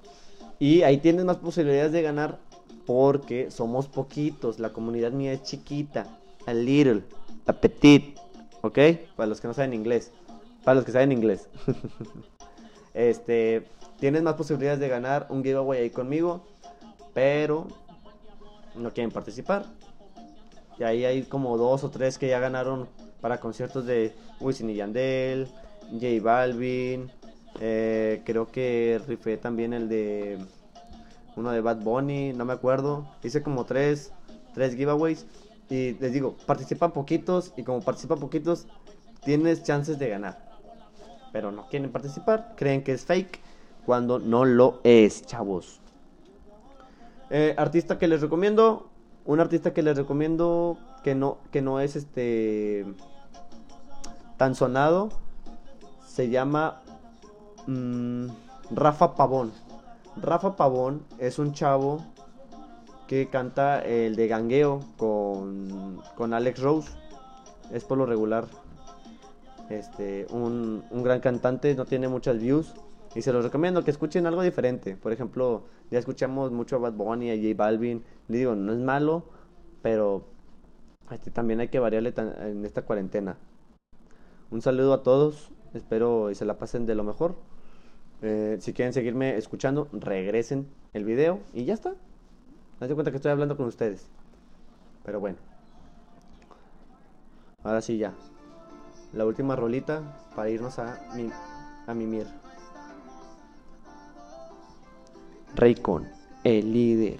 Y 0.59 0.83
ahí 0.83 0.97
tienes 0.97 1.25
más 1.25 1.37
posibilidades 1.37 1.91
de 1.91 2.01
ganar 2.01 2.39
porque 2.85 3.51
somos 3.51 3.87
poquitos. 3.87 4.59
La 4.59 4.73
comunidad 4.73 5.11
mía 5.11 5.33
es 5.33 5.43
chiquita. 5.43 6.07
A 6.45 6.53
little. 6.53 7.03
A 7.45 7.53
petit. 7.53 8.17
¿Ok? 8.61 8.79
Para 9.15 9.27
los 9.27 9.41
que 9.41 9.47
no 9.47 9.53
saben 9.53 9.73
inglés. 9.73 10.11
Para 10.63 10.75
los 10.75 10.85
que 10.85 10.91
saben 10.91 11.11
inglés. 11.11 11.49
este. 12.93 13.65
Tienes 13.99 14.21
más 14.21 14.33
posibilidades 14.33 14.79
de 14.79 14.89
ganar 14.89 15.27
un 15.29 15.43
giveaway 15.43 15.81
ahí 15.81 15.89
conmigo. 15.89 16.45
Pero 17.13 17.67
no 18.75 18.91
quieren 18.91 19.11
participar. 19.11 19.65
Y 20.79 20.83
ahí 20.83 21.05
hay 21.05 21.23
como 21.23 21.57
dos 21.57 21.83
o 21.83 21.89
tres 21.89 22.17
que 22.17 22.27
ya 22.27 22.39
ganaron 22.39 22.87
para 23.21 23.39
conciertos 23.39 23.85
de 23.85 24.13
Wisin 24.39 24.69
y 24.69 24.75
Yandel, 24.75 25.47
J 25.91 26.07
Balvin. 26.21 27.11
Eh, 27.59 28.21
creo 28.25 28.47
que 28.51 28.99
rifé 29.07 29.37
también 29.37 29.73
el 29.73 29.87
de 29.87 30.39
uno 31.35 31.51
de 31.51 31.61
Bad 31.61 31.81
Bunny, 31.83 32.33
no 32.33 32.45
me 32.45 32.53
acuerdo. 32.53 33.07
Hice 33.23 33.41
como 33.41 33.65
tres, 33.65 34.13
tres 34.53 34.75
giveaways. 34.75 35.25
Y 35.69 35.93
les 35.93 36.13
digo, 36.13 36.35
participan 36.45 36.91
poquitos 36.91 37.53
y 37.57 37.63
como 37.63 37.81
participan 37.81 38.19
poquitos, 38.19 38.67
tienes 39.23 39.63
chances 39.63 39.97
de 39.97 40.09
ganar. 40.09 40.51
Pero 41.31 41.51
no 41.51 41.67
quieren 41.67 41.91
participar, 41.91 42.53
creen 42.55 42.83
que 42.83 42.93
es 42.93 43.05
fake 43.05 43.39
cuando 43.85 44.19
no 44.19 44.45
lo 44.45 44.79
es, 44.83 45.25
chavos. 45.25 45.79
Eh, 47.29 47.55
artista 47.57 47.97
que 47.97 48.07
les 48.07 48.21
recomiendo, 48.21 48.89
un 49.25 49.39
artista 49.39 49.73
que 49.73 49.81
les 49.81 49.97
recomiendo 49.97 50.77
que 51.03 51.15
no, 51.15 51.39
que 51.51 51.61
no 51.61 51.79
es 51.79 51.95
este 51.95 52.85
tan 54.37 54.55
sonado, 54.55 55.09
se 56.05 56.29
llama 56.29 56.81
mm, 57.65 58.27
Rafa 58.71 59.15
Pavón. 59.15 59.51
Rafa 60.21 60.55
Pavón 60.55 61.03
es 61.17 61.39
un 61.39 61.53
chavo 61.53 62.03
que 63.07 63.29
canta 63.29 63.81
el 63.81 64.15
de 64.15 64.27
Gangueo 64.27 64.79
con, 64.97 66.01
con 66.15 66.33
Alex 66.33 66.61
Rose. 66.61 66.91
Es 67.71 67.83
por 67.83 67.97
lo 67.97 68.05
regular 68.05 68.45
este, 69.69 70.27
un, 70.29 70.83
un 70.91 71.03
gran 71.03 71.19
cantante, 71.19 71.75
no 71.75 71.85
tiene 71.85 72.07
muchas 72.07 72.39
views. 72.39 72.73
Y 73.15 73.21
se 73.21 73.31
los 73.31 73.43
recomiendo 73.43 73.83
que 73.83 73.91
escuchen 73.91 74.25
algo 74.25 74.41
diferente. 74.41 74.95
Por 74.95 75.11
ejemplo, 75.11 75.63
ya 75.91 75.99
escuchamos 75.99 76.51
mucho 76.51 76.77
a 76.77 76.79
Bad 76.79 76.93
Bunny, 76.93 77.29
a 77.29 77.35
J 77.35 77.55
Balvin. 77.55 78.03
Le 78.27 78.37
digo, 78.39 78.55
no 78.55 78.73
es 78.73 78.79
malo, 78.79 79.23
pero 79.81 80.25
este, 81.11 81.29
también 81.29 81.59
hay 81.59 81.67
que 81.67 81.79
variarle 81.79 82.13
en 82.17 82.65
esta 82.65 82.83
cuarentena. 82.83 83.37
Un 84.49 84.61
saludo 84.61 84.93
a 84.93 85.03
todos. 85.03 85.51
Espero 85.73 86.31
y 86.31 86.35
se 86.35 86.45
la 86.45 86.57
pasen 86.57 86.85
de 86.85 86.95
lo 86.95 87.03
mejor. 87.03 87.35
Eh, 88.25 88.57
si 88.61 88.71
quieren 88.71 88.93
seguirme 88.93 89.35
escuchando, 89.35 89.89
regresen 89.91 90.65
el 90.93 91.03
video 91.03 91.41
y 91.53 91.65
ya 91.65 91.73
está. 91.73 91.93
Me 92.79 92.87
cuenta 92.87 93.11
que 93.11 93.17
estoy 93.17 93.31
hablando 93.31 93.57
con 93.57 93.65
ustedes. 93.65 94.07
Pero 95.03 95.19
bueno. 95.19 95.37
Ahora 97.63 97.81
sí 97.81 97.97
ya. 97.97 98.13
La 99.11 99.25
última 99.25 99.57
rolita 99.57 100.31
para 100.37 100.49
irnos 100.49 100.79
a, 100.79 101.01
mi, 101.15 101.29
a 101.85 101.93
mimir. 101.93 102.27
Raycon, 105.55 106.07
el 106.45 106.71
líder. 106.71 107.19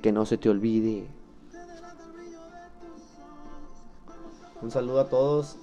Que 0.00 0.10
no 0.10 0.24
se 0.24 0.38
te 0.38 0.48
olvide. 0.48 1.06
Un 4.62 4.70
saludo 4.70 5.00
a 5.00 5.08
todos. 5.10 5.58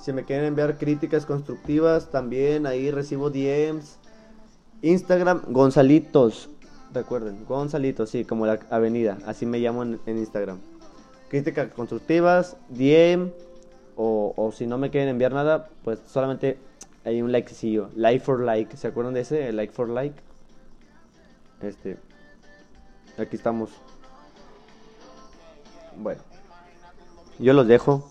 Si 0.00 0.14
me 0.14 0.24
quieren 0.24 0.46
enviar 0.46 0.78
críticas 0.78 1.26
constructivas, 1.26 2.10
también 2.10 2.66
ahí 2.66 2.90
recibo 2.90 3.28
DMs. 3.30 3.98
Instagram, 4.80 5.42
Gonzalitos. 5.48 6.48
Recuerden, 6.94 7.44
Gonzalitos, 7.44 8.08
sí, 8.08 8.24
como 8.24 8.46
la 8.46 8.60
avenida. 8.70 9.18
Así 9.26 9.44
me 9.44 9.58
llamo 9.58 9.82
en, 9.82 10.00
Instagram. 10.06 10.58
Críticas 11.28 11.72
constructivas, 11.74 12.56
DM. 12.70 13.30
O, 13.96 14.32
o, 14.36 14.52
si 14.52 14.66
no 14.66 14.78
me 14.78 14.88
quieren 14.90 15.10
enviar 15.10 15.32
nada, 15.34 15.68
pues 15.84 16.00
solamente 16.06 16.58
hay 17.04 17.20
un 17.20 17.30
likecillo. 17.30 17.90
Like 17.94 18.24
for 18.24 18.40
like. 18.40 18.76
¿Se 18.78 18.88
acuerdan 18.88 19.12
de 19.12 19.20
ese? 19.20 19.52
Like 19.52 19.74
for 19.74 19.90
like. 19.90 20.16
Este. 21.60 21.98
Aquí 23.18 23.36
estamos. 23.36 23.70
Bueno. 25.98 26.22
Yo 27.38 27.52
los 27.52 27.66
dejo 27.66 28.10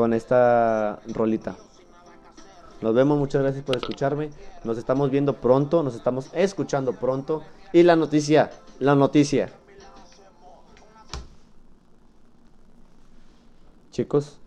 con 0.00 0.14
esta 0.14 0.98
rolita. 1.08 1.56
Nos 2.80 2.94
vemos, 2.94 3.18
muchas 3.18 3.42
gracias 3.42 3.62
por 3.62 3.76
escucharme. 3.76 4.30
Nos 4.64 4.78
estamos 4.78 5.10
viendo 5.10 5.36
pronto, 5.36 5.82
nos 5.82 5.94
estamos 5.94 6.30
escuchando 6.32 6.94
pronto. 6.94 7.42
Y 7.74 7.82
la 7.82 7.96
noticia, 7.96 8.50
la 8.78 8.94
noticia. 8.94 9.50
Chicos, 13.90 14.38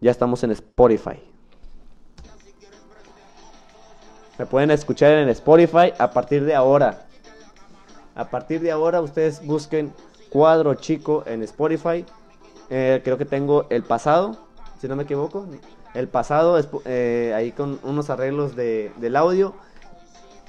ya 0.00 0.10
estamos 0.10 0.42
en 0.44 0.52
Spotify. 0.52 1.22
Me 4.38 4.46
pueden 4.46 4.70
escuchar 4.70 5.12
en 5.12 5.28
Spotify 5.28 5.92
a 5.98 6.10
partir 6.10 6.46
de 6.46 6.54
ahora. 6.54 7.04
A 8.14 8.30
partir 8.30 8.62
de 8.62 8.70
ahora 8.70 9.02
ustedes 9.02 9.44
busquen 9.44 9.92
Cuadro 10.30 10.72
Chico 10.76 11.22
en 11.26 11.42
Spotify. 11.42 12.06
Eh, 12.74 13.02
creo 13.04 13.18
que 13.18 13.26
tengo 13.26 13.66
el 13.68 13.82
pasado, 13.82 14.38
si 14.80 14.88
no 14.88 14.96
me 14.96 15.02
equivoco. 15.02 15.46
El 15.92 16.08
pasado 16.08 16.58
eh, 16.86 17.34
ahí 17.36 17.52
con 17.52 17.78
unos 17.82 18.08
arreglos 18.08 18.56
de, 18.56 18.90
del 18.96 19.14
audio. 19.16 19.54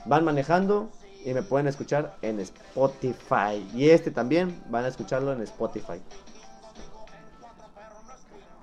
Van 0.06 0.24
manejando 0.24 0.90
y 1.26 1.34
me 1.34 1.44
pueden 1.44 1.68
escuchar 1.68 2.16
en 2.22 2.40
Spotify. 2.40 3.68
Y 3.74 3.90
este 3.90 4.10
también 4.10 4.64
van 4.70 4.86
a 4.86 4.88
escucharlo 4.88 5.34
en 5.34 5.42
Spotify. 5.42 6.02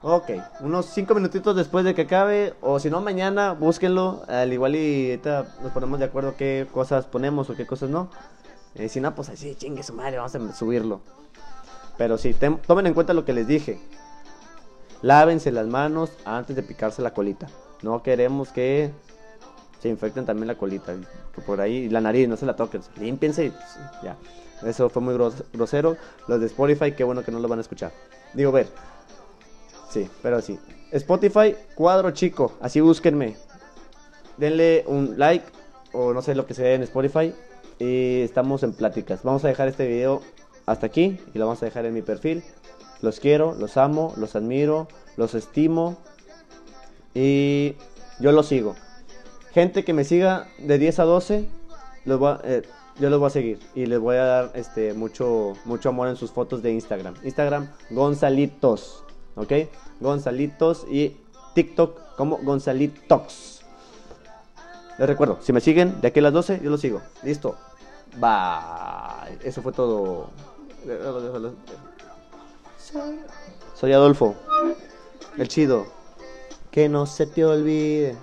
Ok, 0.00 0.30
unos 0.60 0.86
5 0.86 1.14
minutitos 1.14 1.54
después 1.54 1.84
de 1.84 1.94
que 1.94 2.02
acabe, 2.02 2.54
o 2.62 2.80
si 2.80 2.88
no 2.88 3.02
mañana, 3.02 3.52
búsquenlo, 3.52 4.22
al 4.26 4.50
igual 4.50 4.74
y 4.74 5.10
ahorita 5.10 5.56
nos 5.62 5.72
ponemos 5.72 5.98
de 5.98 6.06
acuerdo 6.06 6.34
qué 6.38 6.66
cosas 6.72 7.04
ponemos 7.04 7.50
o 7.50 7.54
qué 7.54 7.66
cosas 7.66 7.90
no. 7.90 8.10
Eh, 8.74 8.88
si 8.88 9.02
no, 9.02 9.14
pues 9.14 9.28
así, 9.28 9.54
chingue 9.54 9.82
su 9.82 9.92
madre, 9.92 10.16
vamos 10.16 10.34
a 10.34 10.54
subirlo. 10.54 11.02
Pero 11.96 12.18
sí, 12.18 12.34
tomen 12.66 12.86
en 12.86 12.94
cuenta 12.94 13.14
lo 13.14 13.24
que 13.24 13.32
les 13.32 13.46
dije. 13.46 13.78
Lávense 15.02 15.50
las 15.50 15.66
manos 15.66 16.10
antes 16.24 16.56
de 16.56 16.62
picarse 16.62 17.02
la 17.02 17.14
colita. 17.14 17.48
No 17.82 18.02
queremos 18.02 18.50
que 18.50 18.90
se 19.80 19.88
infecten 19.88 20.26
también 20.26 20.48
la 20.48 20.56
colita. 20.56 20.94
Que 21.34 21.40
por 21.40 21.60
ahí, 21.60 21.88
la 21.88 22.00
nariz, 22.00 22.28
no 22.28 22.36
se 22.36 22.46
la 22.46 22.56
toquen. 22.56 22.82
Límpiense 22.98 23.46
y 23.46 23.50
pues, 23.50 23.78
ya. 24.02 24.16
Eso 24.62 24.90
fue 24.90 25.00
muy 25.00 25.14
grosero. 25.52 25.96
Los 26.28 26.40
de 26.40 26.46
Spotify, 26.46 26.92
qué 26.92 27.04
bueno 27.04 27.22
que 27.22 27.32
no 27.32 27.38
lo 27.38 27.48
van 27.48 27.58
a 27.58 27.62
escuchar. 27.62 27.92
Digo, 28.34 28.52
ver. 28.52 28.68
Sí, 29.90 30.08
pero 30.22 30.40
sí. 30.42 30.58
Spotify, 30.92 31.56
cuadro 31.74 32.10
chico. 32.10 32.52
Así 32.60 32.80
búsquenme. 32.80 33.36
Denle 34.36 34.84
un 34.86 35.18
like 35.18 35.46
o 35.92 36.12
no 36.12 36.22
sé 36.22 36.34
lo 36.34 36.46
que 36.46 36.54
sea 36.54 36.74
en 36.74 36.82
Spotify. 36.82 37.34
Y 37.78 38.20
estamos 38.20 38.62
en 38.62 38.74
pláticas. 38.74 39.22
Vamos 39.22 39.44
a 39.44 39.48
dejar 39.48 39.68
este 39.68 39.86
video 39.86 40.20
hasta 40.66 40.86
aquí 40.86 41.18
y 41.34 41.38
lo 41.38 41.46
vamos 41.46 41.62
a 41.62 41.66
dejar 41.66 41.86
en 41.86 41.94
mi 41.94 42.02
perfil. 42.02 42.42
Los 43.02 43.20
quiero, 43.20 43.54
los 43.54 43.76
amo, 43.76 44.14
los 44.16 44.36
admiro, 44.36 44.88
los 45.16 45.34
estimo 45.34 45.96
y 47.14 47.76
yo 48.20 48.32
los 48.32 48.46
sigo. 48.46 48.74
Gente 49.52 49.84
que 49.84 49.92
me 49.92 50.04
siga 50.04 50.46
de 50.58 50.78
10 50.78 50.98
a 51.00 51.04
12, 51.04 51.48
eh, 52.06 52.62
yo 52.98 53.10
los 53.10 53.18
voy 53.18 53.26
a 53.26 53.30
seguir 53.30 53.58
y 53.74 53.86
les 53.86 53.98
voy 53.98 54.16
a 54.16 54.24
dar 54.24 54.52
este, 54.54 54.94
mucho, 54.94 55.54
mucho 55.64 55.88
amor 55.88 56.08
en 56.08 56.16
sus 56.16 56.30
fotos 56.30 56.62
de 56.62 56.72
Instagram. 56.72 57.14
Instagram 57.24 57.68
Gonzalitos. 57.90 59.04
¿ok? 59.36 59.52
Gonzalitos 60.00 60.86
y 60.90 61.16
TikTok 61.54 62.16
como 62.16 62.38
Gonzalitox. 62.38 63.62
Les 64.98 65.08
recuerdo, 65.08 65.38
si 65.40 65.52
me 65.52 65.60
siguen 65.60 66.00
de 66.00 66.08
aquí 66.08 66.18
a 66.20 66.22
las 66.22 66.32
12, 66.32 66.60
yo 66.62 66.70
los 66.70 66.80
sigo. 66.80 67.00
Listo. 67.22 67.56
Bye. 68.18 69.38
Eso 69.42 69.62
fue 69.62 69.72
todo. 69.72 70.30
Soy 73.74 73.92
Adolfo, 73.92 74.34
el 75.38 75.48
chido. 75.48 75.86
Que 76.70 76.88
no 76.88 77.06
se 77.06 77.26
te 77.26 77.44
olvide. 77.44 78.16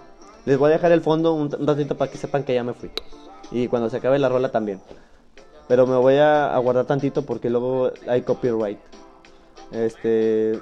Les 0.45 0.57
voy 0.57 0.69
a 0.71 0.75
dejar 0.75 0.93
el 0.93 1.01
fondo 1.01 1.33
un 1.33 1.51
ratito 1.67 1.97
para 1.97 2.09
que 2.09 2.17
sepan 2.17 2.43
que 2.43 2.53
ya 2.53 2.63
me 2.63 2.73
fui. 2.73 2.89
Y 3.51 3.67
cuando 3.67 3.89
se 3.89 3.97
acabe 3.97 4.19
la 4.19 4.29
rola 4.29 4.51
también. 4.51 4.81
Pero 5.67 5.85
me 5.85 5.97
voy 5.97 6.15
a, 6.15 6.55
a 6.55 6.57
guardar 6.59 6.85
tantito 6.85 7.23
porque 7.23 7.49
luego 7.49 7.91
hay 8.07 8.21
copyright. 8.21 8.79
Este. 9.71 10.59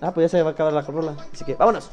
Ah, 0.00 0.12
pues 0.12 0.24
ya 0.24 0.38
se 0.38 0.42
va 0.42 0.50
a 0.50 0.52
acabar 0.52 0.72
la 0.72 0.82
rola. 0.82 1.16
Así 1.32 1.44
que 1.44 1.54
vámonos. 1.54 1.90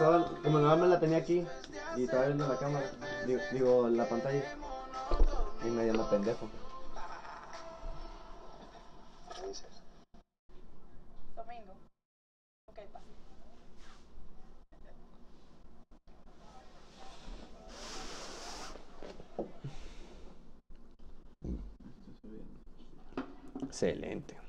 pasaba, 0.00 0.30
Emanuel 0.44 0.80
me 0.80 0.86
la 0.88 0.98
tenía 0.98 1.18
aquí 1.18 1.44
y 1.94 2.04
estaba 2.04 2.24
viendo 2.24 2.48
la 2.48 2.58
cámara, 2.58 2.90
digo, 3.52 3.88
la 3.90 4.08
pantalla. 4.08 4.42
Y 5.62 5.68
me 5.68 5.86
llama 5.86 6.08
pendejo. 6.08 6.48
¿Qué 9.34 9.46
dices? 9.46 9.82
Domingo. 11.36 11.74
Ok, 12.66 12.78
pa. 12.90 13.00
Excelente. 23.66 24.39